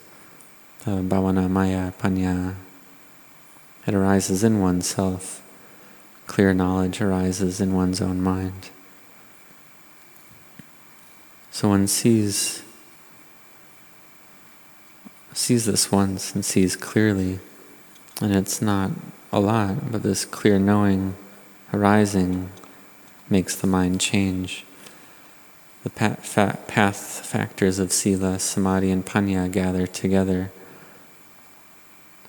the 0.86 0.92
bhavana 0.92 1.50
maya 1.50 1.92
panya. 2.00 2.54
It 3.86 3.92
arises 3.92 4.42
in 4.42 4.58
oneself. 4.58 5.42
Clear 6.26 6.54
knowledge 6.54 7.02
arises 7.02 7.60
in 7.60 7.74
one's 7.74 8.00
own 8.00 8.22
mind. 8.22 8.70
So 11.50 11.68
one 11.68 11.86
sees 11.88 12.62
sees 15.34 15.66
this 15.66 15.92
once 15.92 16.34
and 16.34 16.42
sees 16.42 16.74
clearly, 16.74 17.38
and 18.22 18.34
it's 18.34 18.62
not 18.62 18.92
a 19.30 19.40
lot, 19.40 19.92
but 19.92 20.02
this 20.02 20.24
clear 20.24 20.58
knowing 20.58 21.14
arising 21.70 22.48
makes 23.28 23.54
the 23.54 23.66
mind 23.66 24.00
change. 24.00 24.64
The 25.82 25.90
path 25.90 27.26
factors 27.26 27.78
of 27.78 27.90
sila, 27.90 28.38
samadhi, 28.38 28.90
and 28.90 29.04
panya 29.04 29.50
gather 29.50 29.86
together. 29.86 30.50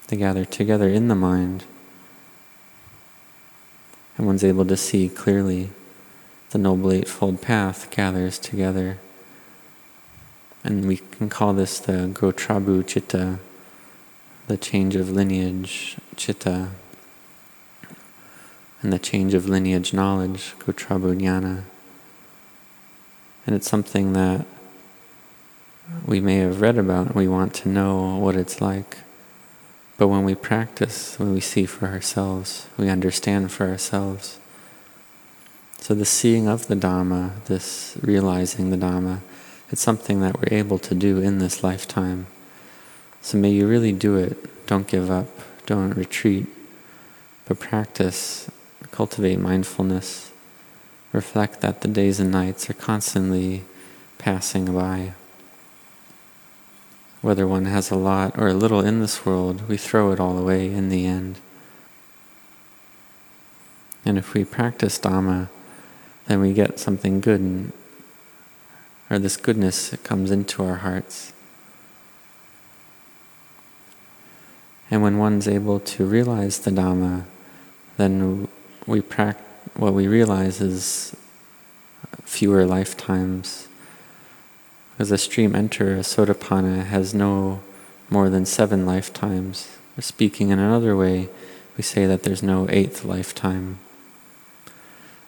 They 0.08 0.16
gather 0.16 0.46
together 0.46 0.88
in 0.88 1.10
the 1.10 1.16
mind, 1.16 1.66
and 4.18 4.26
one's 4.26 4.44
able 4.44 4.66
to 4.66 4.78
see 4.78 5.10
clearly. 5.10 5.70
The 6.52 6.58
Noble 6.58 6.92
Eightfold 6.92 7.42
Path 7.42 7.90
gathers 7.92 8.38
together. 8.38 9.00
And 10.64 10.86
we 10.86 10.98
can 10.98 11.30
call 11.30 11.54
this 11.54 11.80
the 11.80 12.12
Gotrabhu 12.14 12.86
Chitta, 12.86 13.40
the 14.48 14.58
change 14.58 14.96
of 14.96 15.10
lineage 15.10 15.98
Chitta, 16.16 16.70
and 18.82 18.92
the 18.94 19.00
change 19.00 19.34
of 19.34 19.48
lineage 19.48 19.94
knowledge, 19.94 20.56
Gotrabhu 20.60 21.20
Jnana. 21.20 21.64
And 23.46 23.56
it's 23.56 23.70
something 23.70 24.14
that 24.14 24.46
we 26.06 26.20
may 26.20 26.38
have 26.38 26.62
read 26.62 26.78
about, 26.78 27.16
we 27.16 27.28
want 27.28 27.54
to 27.56 27.70
know 27.70 28.18
what 28.18 28.36
it's 28.36 28.62
like. 28.62 29.00
But 29.98 30.08
when 30.08 30.24
we 30.24 30.36
practice, 30.36 31.20
when 31.20 31.34
we 31.34 31.42
see 31.42 31.66
for 31.66 31.88
ourselves, 31.88 32.68
we 32.78 32.90
understand 32.90 33.52
for 33.52 33.68
ourselves. 33.68 34.40
So 35.78 35.94
the 35.94 36.06
seeing 36.06 36.48
of 36.48 36.68
the 36.68 36.76
Dhamma, 36.76 37.44
this 37.46 37.98
realizing 38.02 38.70
the 38.70 38.78
Dhamma, 38.78 39.20
it's 39.70 39.82
something 39.82 40.22
that 40.22 40.38
we're 40.38 40.58
able 40.58 40.80
to 40.80 40.96
do 40.96 41.20
in 41.20 41.40
this 41.40 41.64
lifetime. 41.64 42.28
So 43.22 43.38
may 43.38 43.52
you 43.52 43.68
really 43.68 43.92
do 43.92 44.16
it. 44.16 44.66
Don't 44.66 44.88
give 44.88 45.10
up. 45.12 45.28
Don't 45.66 45.92
retreat. 45.92 46.48
But 47.46 47.60
practice, 47.60 48.50
cultivate 48.92 49.40
mindfulness. 49.40 50.31
Reflect 51.12 51.62
that 51.62 51.82
the 51.82 51.88
days 51.88 52.20
and 52.20 52.32
nights 52.32 52.70
are 52.70 52.74
constantly 52.74 53.64
passing 54.18 54.74
by. 54.74 55.14
Whether 57.22 57.46
one 57.46 57.66
has 57.66 57.92
a 57.92 57.96
lot 57.96 58.38
or 58.38 58.48
a 58.48 58.54
little 58.54 58.82
in 58.82 59.00
this 59.00 59.26
world, 59.26 59.68
we 59.68 59.78
throw 59.78 60.12
it 60.12 60.20
all 60.20 60.38
away 60.38 60.74
in 60.74 60.90
the 60.90 61.06
end. 61.06 61.40
And 64.06 64.18
if 64.18 64.34
we 64.34 64.44
practice 64.44 64.98
Dhamma, 64.98 65.50
then 66.26 66.40
we 66.40 66.54
get 66.54 66.80
something 66.80 67.22
good 67.22 67.72
or 69.10 69.20
this 69.20 69.38
goodness 69.38 69.90
that 69.90 70.04
comes 70.04 70.32
into 70.32 70.64
our 70.64 70.78
hearts. 70.78 71.34
And 74.90 75.04
when 75.04 75.18
one's 75.18 75.48
able 75.48 75.80
to 75.80 76.06
realize 76.06 76.60
the 76.60 76.72
Dhamma, 76.72 77.26
then 77.98 78.48
we 78.88 79.02
pract- 79.02 79.51
what 79.76 79.94
we 79.94 80.08
realize 80.08 80.62
is 80.62 81.16
fewer 82.24 82.66
lifetimes. 82.66 83.68
Because 84.94 85.12
a 85.12 85.18
stream 85.18 85.56
enter, 85.56 85.96
a 85.96 86.00
sotapanna, 86.00 86.86
has 86.86 87.14
no 87.14 87.62
more 88.10 88.30
than 88.30 88.46
seven 88.46 88.86
lifetimes. 88.86 89.78
Speaking 90.00 90.50
in 90.50 90.60
another 90.60 90.96
way, 90.96 91.30
we 91.78 91.84
say 91.84 92.06
that 92.06 92.24
there's 92.24 92.44
no 92.44 92.68
eighth 92.70 93.04
lifetime. 93.04 93.80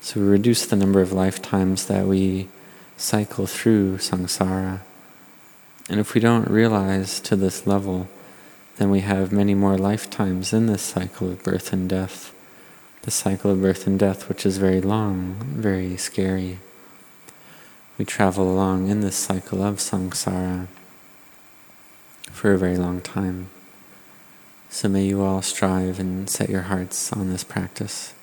So 0.02 0.20
we 0.20 0.26
reduce 0.26 0.66
the 0.66 0.76
number 0.76 1.02
of 1.02 1.14
lifetimes 1.14 1.86
that 1.86 2.06
we 2.06 2.50
cycle 2.98 3.48
through 3.48 3.98
samsara. 3.98 4.82
And 5.90 6.00
if 6.00 6.14
we 6.14 6.22
don't 6.22 6.50
realize 6.50 7.20
to 7.22 7.36
this 7.36 7.66
level, 7.66 8.10
then 8.78 8.90
we 8.90 9.02
have 9.02 9.32
many 9.32 9.54
more 9.54 9.78
lifetimes 9.78 10.54
in 10.54 10.66
this 10.66 10.82
cycle 10.82 11.32
of 11.32 11.44
birth 11.44 11.72
and 11.72 11.88
death. 11.90 12.34
The 13.04 13.12
cycle 13.12 13.52
of 13.52 13.62
birth 13.62 13.86
and 13.86 14.00
death, 14.00 14.30
which 14.30 14.46
is 14.46 14.58
very 14.58 14.80
long, 14.80 15.36
very 15.42 15.98
scary. 15.98 16.60
We 17.98 18.06
travel 18.06 18.50
along 18.50 18.88
in 18.88 19.02
this 19.02 19.18
cycle 19.18 19.62
of 19.62 19.80
samsara 19.80 20.68
for 22.32 22.54
a 22.54 22.58
very 22.58 22.78
long 22.78 23.02
time. 23.02 23.50
So 24.70 24.88
may 24.88 25.04
you 25.04 25.22
all 25.22 25.42
strive 25.42 26.00
and 26.00 26.30
set 26.30 26.50
your 26.50 26.64
hearts 26.64 27.12
on 27.12 27.30
this 27.30 27.44
practice. 27.44 28.14